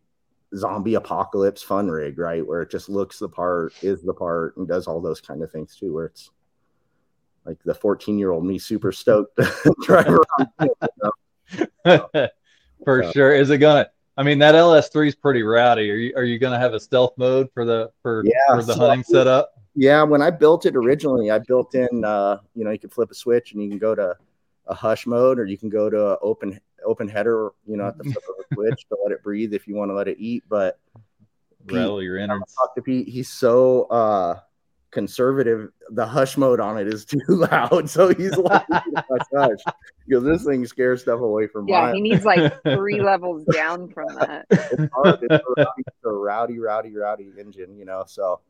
[0.56, 2.46] zombie apocalypse fun rig, right?
[2.46, 5.50] Where it just looks the part, is the part, and does all those kind of
[5.50, 6.30] things too, where it's
[7.46, 10.70] like the 14 year old me super stoked to drive around.
[12.84, 13.34] for sure.
[13.34, 13.88] Is it gonna?
[14.16, 15.90] I mean, that LS3 is pretty rowdy.
[15.90, 18.74] Are you are you gonna have a stealth mode for the for Yeah, for the
[18.74, 19.50] so- hunting setup?
[19.76, 23.10] Yeah, when I built it originally, I built in uh, you know, you can flip
[23.10, 24.16] a switch and you can go to
[24.68, 27.98] a hush mode or you can go to a open open header, you know, at
[27.98, 30.16] the flip of a switch to let it breathe if you want to let it
[30.20, 30.44] eat.
[30.48, 30.78] But
[31.66, 32.54] Pete, Rattle your innards.
[32.54, 34.38] talked to Pete, he's so uh
[34.94, 35.70] conservative.
[35.90, 37.90] The hush mode on it is too loud.
[37.90, 39.74] So he's like, hush, hush.
[40.08, 41.94] Because this thing scares stuff away from Yeah, mine.
[41.96, 44.46] he needs like three levels down from that.
[44.50, 45.18] It's hard.
[45.22, 48.04] It's a rowdy, it's a rowdy, rowdy, rowdy engine, you know.
[48.06, 48.40] So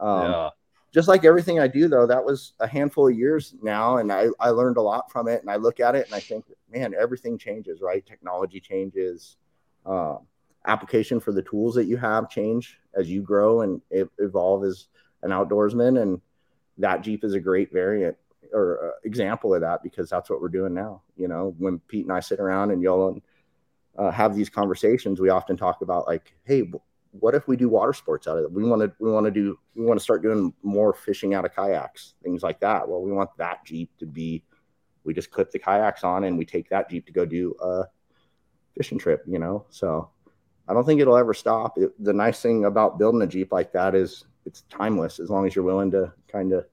[0.00, 0.50] um yeah.
[0.92, 4.26] just like everything I do, though, that was a handful of years now, and I,
[4.40, 5.40] I learned a lot from it.
[5.40, 8.04] And I look at it and I think, man, everything changes, right?
[8.04, 9.36] Technology changes,
[9.86, 10.16] uh,
[10.66, 13.80] application for the tools that you have change as you grow and
[14.18, 14.88] evolve as
[15.22, 16.00] an outdoorsman.
[16.00, 16.20] And
[16.78, 18.16] that Jeep is a great variant
[18.52, 21.02] or uh, example of that because that's what we're doing now.
[21.16, 23.20] You know, when Pete and I sit around and y'all
[23.98, 26.70] uh, have these conversations, we often talk about like, hey,
[27.12, 28.52] what if we do water sports out of it?
[28.52, 31.44] We want to we want to do we want to start doing more fishing out
[31.44, 32.88] of kayaks, things like that.
[32.88, 34.42] Well, we want that Jeep to be
[35.04, 37.84] we just clip the kayaks on and we take that Jeep to go do a
[38.76, 39.66] fishing trip, you know.
[39.70, 40.10] So
[40.68, 41.76] I don't think it'll ever stop.
[41.76, 45.46] It, the nice thing about building a Jeep like that is it's timeless as long
[45.46, 46.66] as you're willing to kind of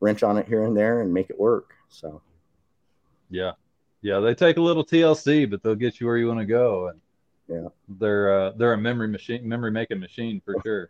[0.00, 1.74] wrench on it here and there and make it work.
[1.88, 2.22] So
[3.30, 3.52] yeah.
[4.02, 6.88] Yeah, they take a little TLC, but they'll get you where you want to go.
[6.88, 7.00] And
[7.48, 10.88] yeah, they're uh, they're a memory machine, memory making machine for sure.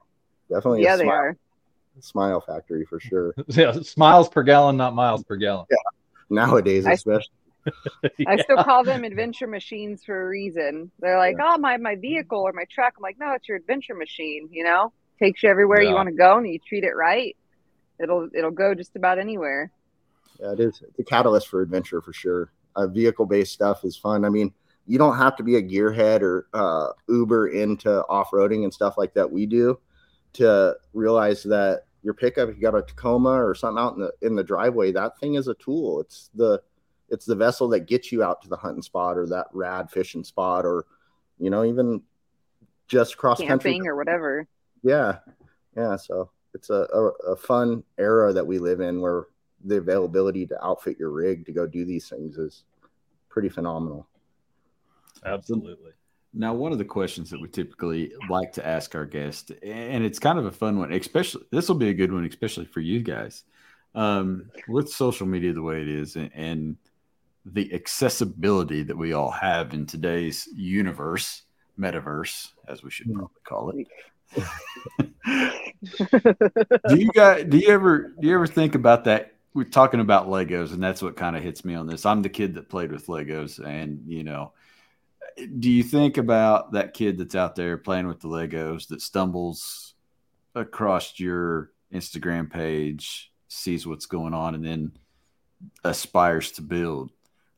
[0.51, 1.37] Definitely, yeah, they smile, are.
[2.01, 3.35] Smile factory for sure.
[3.49, 5.67] yeah, smiles per gallon, not miles per gallon.
[5.71, 5.77] Yeah,
[6.31, 7.33] nowadays I, especially.
[8.19, 8.25] yeah.
[8.29, 10.91] I still call them adventure machines for a reason.
[10.99, 11.53] They're like, yeah.
[11.55, 12.95] oh, my my vehicle or my truck.
[12.97, 14.49] I'm like, no, it's your adventure machine.
[14.51, 14.93] You know,
[15.23, 15.91] takes you everywhere yeah.
[15.91, 17.37] you want to go, and you treat it right.
[18.01, 19.71] It'll it'll go just about anywhere.
[20.41, 20.83] Yeah, it is.
[20.87, 22.53] It's a catalyst for adventure for sure.
[22.75, 24.25] Uh, vehicle based stuff is fun.
[24.25, 24.53] I mean,
[24.87, 28.99] you don't have to be a gearhead or uh, Uber into off roading and stuff
[28.99, 29.31] like that.
[29.31, 29.79] We do
[30.35, 34.13] to realize that your pickup, if you got a Tacoma or something out in the
[34.23, 36.01] in the driveway, that thing is a tool.
[36.01, 36.61] It's the
[37.09, 40.25] it's the vessel that gets you out to the hunting spot or that rad fishing
[40.25, 40.87] spot or
[41.39, 42.03] you know even
[42.89, 44.49] just cross camping country or whatever.
[44.83, 45.19] Yeah,
[45.77, 45.97] yeah.
[45.97, 49.27] So it's a, a, a fun era that we live in where
[49.65, 52.65] the availability to outfit your rig to go do these things is
[53.29, 54.07] pretty phenomenal.
[55.25, 55.93] Absolutely.
[56.35, 60.19] Now, one of the questions that we typically like to ask our guests, and it's
[60.19, 63.01] kind of a fun one, especially this will be a good one, especially for you
[63.01, 63.45] guys.
[63.95, 66.77] Um, with social media the way it is and, and
[67.45, 71.43] the accessibility that we all have in today's universe,
[71.79, 73.19] metaverse, as we should hmm.
[73.19, 73.87] probably call it.
[76.87, 80.29] Do you guys do you ever do you ever think about that we're talking about
[80.29, 82.91] legos and that's what kind of hits me on this i'm the kid that played
[82.93, 84.53] with legos and you know
[85.59, 89.95] do you think about that kid that's out there playing with the Legos that stumbles
[90.55, 94.93] across your Instagram page, sees what's going on, and then
[95.85, 97.11] aspires to build?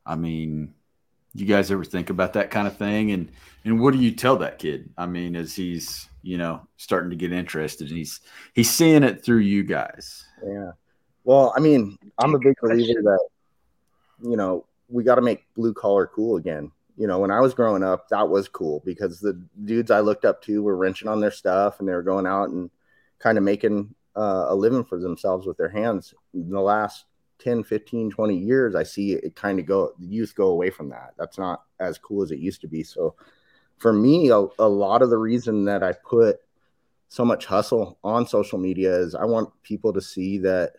[0.06, 0.74] I mean,
[1.34, 3.12] you guys ever think about that kind of thing?
[3.12, 3.30] And
[3.64, 4.90] and what do you tell that kid?
[4.96, 8.20] I mean, as he's you know starting to get interested, and he's
[8.54, 10.24] he's seeing it through you guys.
[10.44, 10.72] Yeah.
[11.24, 13.28] Well, I mean, I'm a big believer that
[14.22, 17.54] you know we got to make blue collar cool again you know, when I was
[17.54, 21.20] growing up, that was cool because the dudes I looked up to were wrenching on
[21.20, 22.70] their stuff and they were going out and
[23.18, 26.14] kind of making uh, a living for themselves with their hands.
[26.32, 27.04] In the last
[27.44, 30.88] 10, 15, 20 years, I see it kind of go, the youth go away from
[30.88, 31.14] that.
[31.18, 32.82] That's not as cool as it used to be.
[32.82, 33.14] So
[33.76, 36.40] for me, a, a lot of the reason that I put
[37.08, 40.72] so much hustle on social media is I want people to see that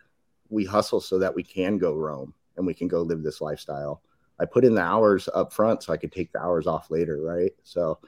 [0.49, 4.01] we hustle so that we can go roam and we can go live this lifestyle
[4.39, 7.21] I put in the hours up front so I could take the hours off later,
[7.21, 7.53] right?
[7.63, 7.99] So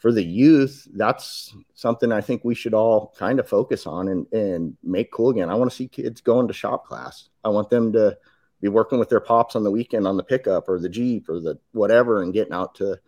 [0.00, 4.26] for the youth, that's something I think we should all kind of focus on and,
[4.32, 5.50] and make cool again.
[5.50, 7.28] I want to see kids going to shop class.
[7.44, 8.16] I want them to
[8.62, 11.38] be working with their pops on the weekend on the pickup or the Jeep or
[11.38, 12.98] the whatever and getting out to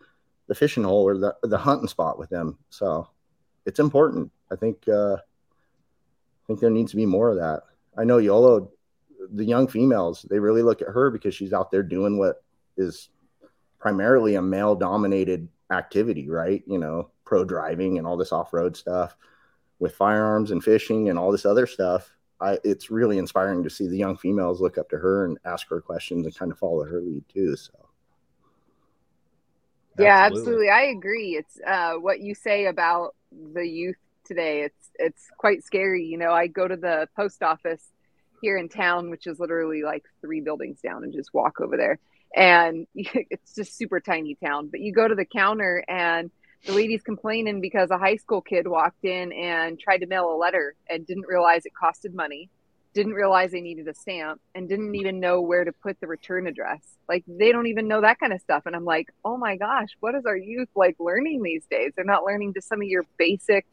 [0.47, 2.59] the fishing hole or the, the hunting spot with them.
[2.69, 3.09] So
[3.65, 4.31] it's important.
[4.51, 7.63] I think, uh, I think there needs to be more of that.
[7.97, 8.71] I know Yolo
[9.31, 12.43] the young females they really look at her because she's out there doing what
[12.75, 13.09] is
[13.79, 16.63] primarily a male dominated activity right?
[16.65, 19.15] You know pro driving and all this off-road stuff
[19.79, 22.11] with firearms and fishing and all this other stuff.
[22.39, 25.69] I, it's really inspiring to see the young females look up to her and ask
[25.69, 27.71] her questions and kind of follow her lead too so.
[29.97, 30.69] Yeah absolutely, absolutely.
[30.69, 31.35] i agree.
[31.35, 33.15] It's uh, what you say about
[33.53, 36.31] the youth today it's it's quite scary you know?
[36.31, 37.93] I go to the post office
[38.43, 41.97] here in town, which is literally like three buildings down, and just walk over there.
[42.35, 44.67] And it's just super tiny town.
[44.67, 46.31] But you go to the counter, and
[46.65, 50.37] the lady's complaining because a high school kid walked in and tried to mail a
[50.37, 52.49] letter and didn't realize it costed money,
[52.93, 56.47] didn't realize they needed a stamp, and didn't even know where to put the return
[56.47, 56.81] address.
[57.09, 58.63] Like they don't even know that kind of stuff.
[58.65, 61.91] And I'm like, oh my gosh, what is our youth like learning these days?
[61.95, 63.65] They're not learning just some of your basic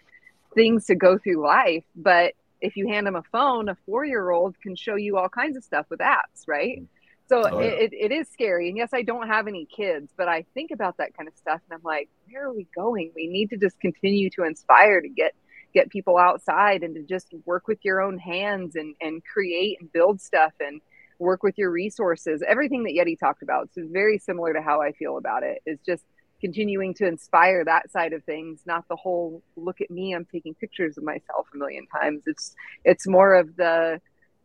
[0.55, 4.31] things to go through life, but if you hand them a phone, a four year
[4.31, 6.79] old can show you all kinds of stuff with apps, right?
[6.79, 7.00] Mm-hmm.
[7.31, 7.69] So oh, yeah.
[7.69, 8.69] it, it is scary.
[8.69, 11.61] And yes, I don't have any kids, but I think about that kind of stuff
[11.71, 13.13] and I'm like, where are we going?
[13.15, 15.33] We need to just continue to inspire to get
[15.73, 19.93] get people outside and to just work with your own hands and and create and
[19.93, 20.81] build stuff and
[21.21, 24.91] work with your resources everything that yeti talked about so very similar to how i
[24.91, 26.03] feel about it is just
[26.41, 30.55] continuing to inspire that side of things not the whole look at me i'm taking
[30.55, 34.01] pictures of myself a million times it's it's more of the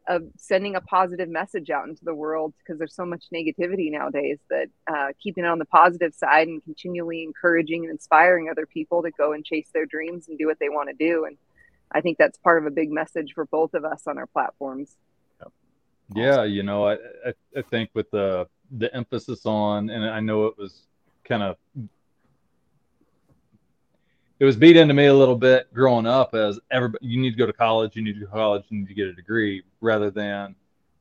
[0.08, 4.38] of sending a positive message out into the world because there's so much negativity nowadays
[4.50, 9.02] that uh, keeping it on the positive side and continually encouraging and inspiring other people
[9.02, 11.26] to go and chase their dreams and do what they want to do.
[11.26, 11.38] And
[11.92, 14.98] i think that's part of a big message for both of us on our platforms.
[16.14, 16.94] Yeah you know I,
[17.26, 18.48] I i think with the
[18.78, 20.84] the emphasis on and i know it was
[21.24, 21.58] kind of
[24.40, 27.38] it was beat into me a little bit growing up as everybody you need to
[27.38, 29.64] go to college you need to go to college you need to get a degree
[29.82, 30.56] rather than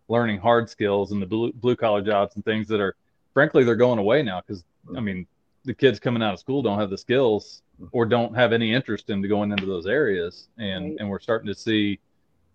[0.08, 2.94] learning hard skills and the blue, blue collar jobs and things that are
[3.32, 4.64] frankly they're going away now because
[4.96, 5.26] i mean
[5.64, 7.62] the kids coming out of school don't have the skills
[7.92, 10.96] or don't have any interest in going into those areas and Right.
[11.00, 11.98] and we're starting to see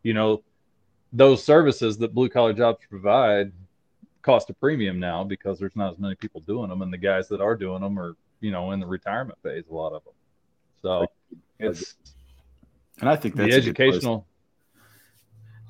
[0.03, 0.43] you know
[1.11, 3.51] those services that blue collar jobs provide
[4.21, 7.27] cost a premium now because there's not as many people doing them and the guys
[7.29, 10.13] that are doing them are you know in the retirement phase a lot of them
[10.81, 11.05] so
[11.59, 11.95] it's
[12.99, 14.25] And I think the that's a good place- educational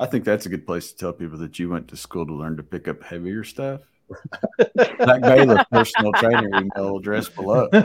[0.01, 2.33] I think that's a good place to tell people that you went to school to
[2.33, 3.81] learn to pick up heavier stuff.
[5.03, 7.67] Zach Baylor, personal trainer, email address below.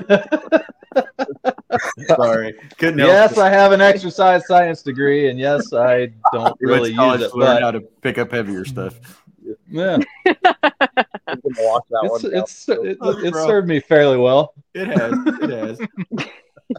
[2.07, 3.39] Sorry, couldn't help yes it.
[3.39, 7.31] i have an exercise science degree and yes i don't You really to use it
[7.31, 9.25] to learn but how to pick up heavier stuff.
[9.69, 13.45] yeah You can walk that it's one it's it, Oh, it bro.
[13.47, 15.13] served me fairly well It has.
[15.43, 15.81] It has.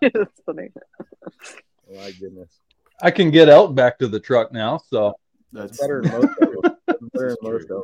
[0.02, 0.70] That's funny.
[1.26, 2.60] Oh, my goodness.
[3.02, 5.14] i can get elk back to the truck now so
[5.52, 6.78] That's better than most of them.
[7.14, 7.84] Better than most of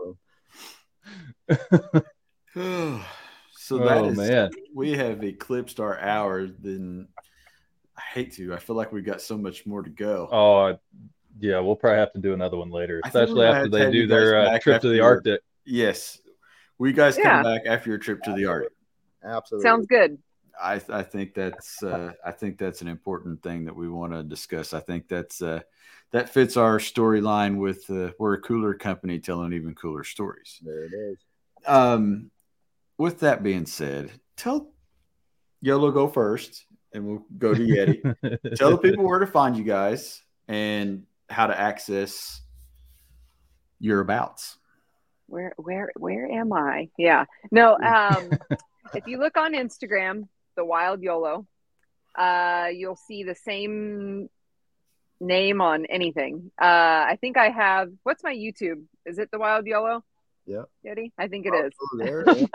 [2.53, 3.01] them.
[3.53, 6.47] so that oh is man we have eclipsed our hour.
[6.47, 7.07] Then
[7.97, 8.53] I hate to.
[8.53, 10.27] I feel like we've got so much more to go.
[10.31, 10.77] oh
[11.39, 14.59] yeah we'll probably have to do another one later especially after they do their uh,
[14.59, 16.19] trip to the after- arctic Yes,
[16.77, 18.71] we guys come back after your trip to the Arctic.
[19.23, 19.67] Absolutely.
[19.67, 20.17] Sounds good.
[20.59, 24.23] I I think that's uh, I think that's an important thing that we want to
[24.23, 24.73] discuss.
[24.73, 25.61] I think that's uh,
[26.11, 30.59] that fits our storyline with uh, we're a cooler company telling even cooler stories.
[30.63, 31.17] There it is.
[31.65, 32.31] Um,
[32.97, 34.71] with that being said, tell
[35.61, 38.55] Yolo go first, and we'll go to Yeti.
[38.55, 42.41] tell the people where to find you guys and how to access
[43.79, 44.57] your abouts.
[45.27, 46.89] Where where where am I?
[46.97, 47.25] Yeah.
[47.51, 48.31] No, um
[48.93, 51.45] if you look on Instagram, the wild YOLO,
[52.17, 54.29] uh you'll see the same
[55.19, 56.51] name on anything.
[56.61, 56.65] Uh
[57.11, 58.83] I think I have what's my YouTube?
[59.05, 60.03] Is it the wild YOLO?
[60.45, 60.63] Yeah.
[60.85, 61.11] Yeti?
[61.17, 61.71] I think it is.
[61.79, 62.45] Oh, there, yeah.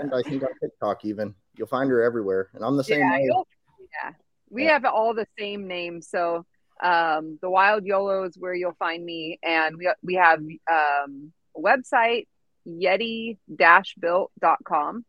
[0.00, 1.34] and I think on TikTok even.
[1.56, 2.48] You'll find her everywhere.
[2.54, 4.10] And I'm the same yeah, yeah.
[4.50, 4.72] We Yeah.
[4.72, 6.08] have all the same names.
[6.08, 6.46] So
[6.82, 11.60] um, the Wild YOLO is where you'll find me, and we we have um, a
[11.60, 12.26] website
[12.66, 15.04] yeti-built.com.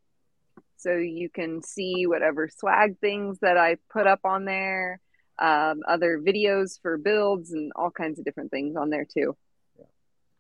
[0.79, 5.01] So you can see whatever swag things that I put up on there,
[5.37, 9.35] um, other videos for builds, and all kinds of different things on there too.
[9.77, 9.85] Yeah.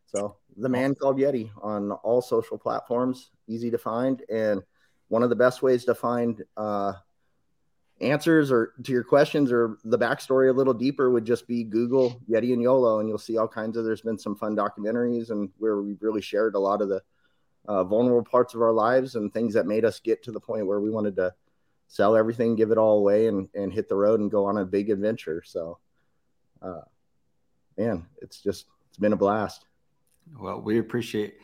[0.05, 4.63] So the man called Yeti on all social platforms, easy to find, and
[5.09, 6.93] one of the best ways to find uh,
[7.99, 12.21] answers or to your questions or the backstory a little deeper would just be Google
[12.29, 13.83] Yeti and YOLO, and you'll see all kinds of.
[13.83, 17.01] There's been some fun documentaries and where we've really shared a lot of the
[17.67, 20.65] uh, vulnerable parts of our lives and things that made us get to the point
[20.65, 21.33] where we wanted to
[21.87, 24.65] sell everything, give it all away, and and hit the road and go on a
[24.65, 25.43] big adventure.
[25.45, 25.79] So,
[26.61, 26.81] uh,
[27.77, 29.65] man, it's just it's been a blast.
[30.39, 31.35] Well, we appreciate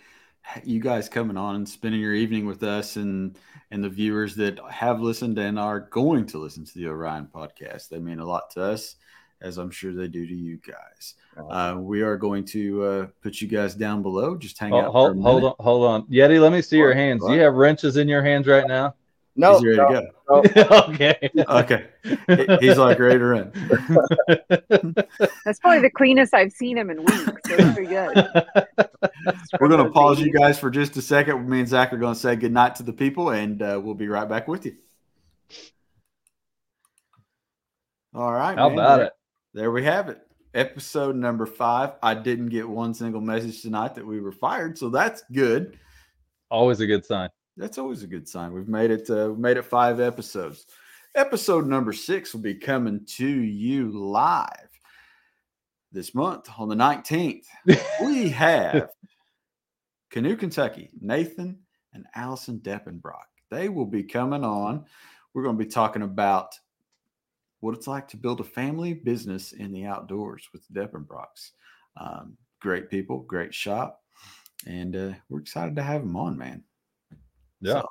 [0.63, 3.37] you guys coming on and spending your evening with us and
[3.71, 7.89] and the viewers that have listened and are going to listen to the Orion podcast.
[7.89, 8.95] They mean a lot to us,
[9.41, 11.15] as I'm sure they do to you guys.
[11.37, 14.35] Uh, we are going to uh, put you guys down below.
[14.35, 14.91] Just hang Oh, out.
[14.91, 16.41] hold, hold on, hold on, Yeti.
[16.41, 17.23] Let me see your hands.
[17.25, 18.95] Do you have wrenches in your hands right now?
[19.37, 19.93] No, He's ready
[20.29, 20.83] no, to go.
[20.89, 21.29] okay.
[21.49, 21.85] Okay,
[22.61, 23.51] he's like ready to run.
[25.43, 27.25] That's probably the cleanest I've seen him in weeks.
[27.25, 28.15] So pretty good.
[29.59, 31.49] We're going to pause you guys for just a second.
[31.49, 34.07] Me and Zach are going to say goodnight to the people, and uh, we'll be
[34.07, 34.77] right back with you.
[38.13, 38.57] All right.
[38.57, 38.79] How man.
[38.79, 39.13] about it?
[39.55, 40.19] There we have it.
[40.53, 41.93] Episode number five.
[42.03, 45.79] I didn't get one single message tonight that we were fired, so that's good.
[46.51, 47.29] Always a good sign.
[47.55, 48.51] That's always a good sign.
[48.51, 49.09] We've made it.
[49.09, 50.65] Uh, we've made it five episodes.
[51.15, 54.49] Episode number six will be coming to you live
[55.93, 57.47] this month on the nineteenth.
[58.03, 58.89] we have
[60.11, 61.59] Canoe, Kentucky, Nathan
[61.93, 63.23] and Allison Deppenbrock.
[63.51, 64.83] They will be coming on.
[65.33, 66.59] We're going to be talking about
[67.65, 71.51] what it's like to build a family business in the outdoors with Deppenbrocks.
[71.97, 74.03] Um, great people, great shop,
[74.67, 76.63] and uh, we're excited to have them on, man.
[77.61, 77.87] Yeah, So,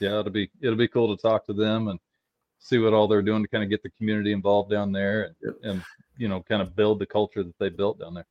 [0.00, 1.98] yeah, it'll be it'll be cool to talk to them and
[2.58, 5.36] see what all they're doing to kind of get the community involved down there and,
[5.42, 5.54] Yep.
[5.62, 5.84] and
[6.16, 8.26] you know kind of build the culture that they built down there.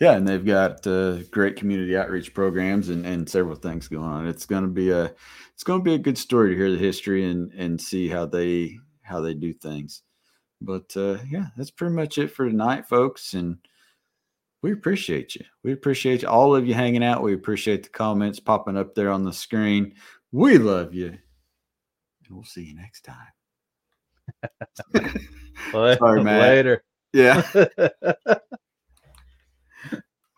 [0.00, 4.26] yeah, and they've got uh, great community outreach programs and, and several things going on.
[4.26, 5.14] It's going to be a
[5.54, 8.26] it's going to be a good story to hear the history and and see how
[8.26, 10.02] they how they do things.
[10.60, 13.34] But uh, yeah, that's pretty much it for tonight, folks.
[13.34, 13.58] And
[14.62, 15.44] we appreciate you.
[15.62, 17.22] We appreciate all of you hanging out.
[17.22, 19.94] We appreciate the comments popping up there on the screen.
[20.32, 21.18] We love you, and
[22.30, 23.16] we'll see you next time.
[26.00, 26.22] Sorry.
[26.24, 26.82] Later.
[27.12, 27.42] Yeah.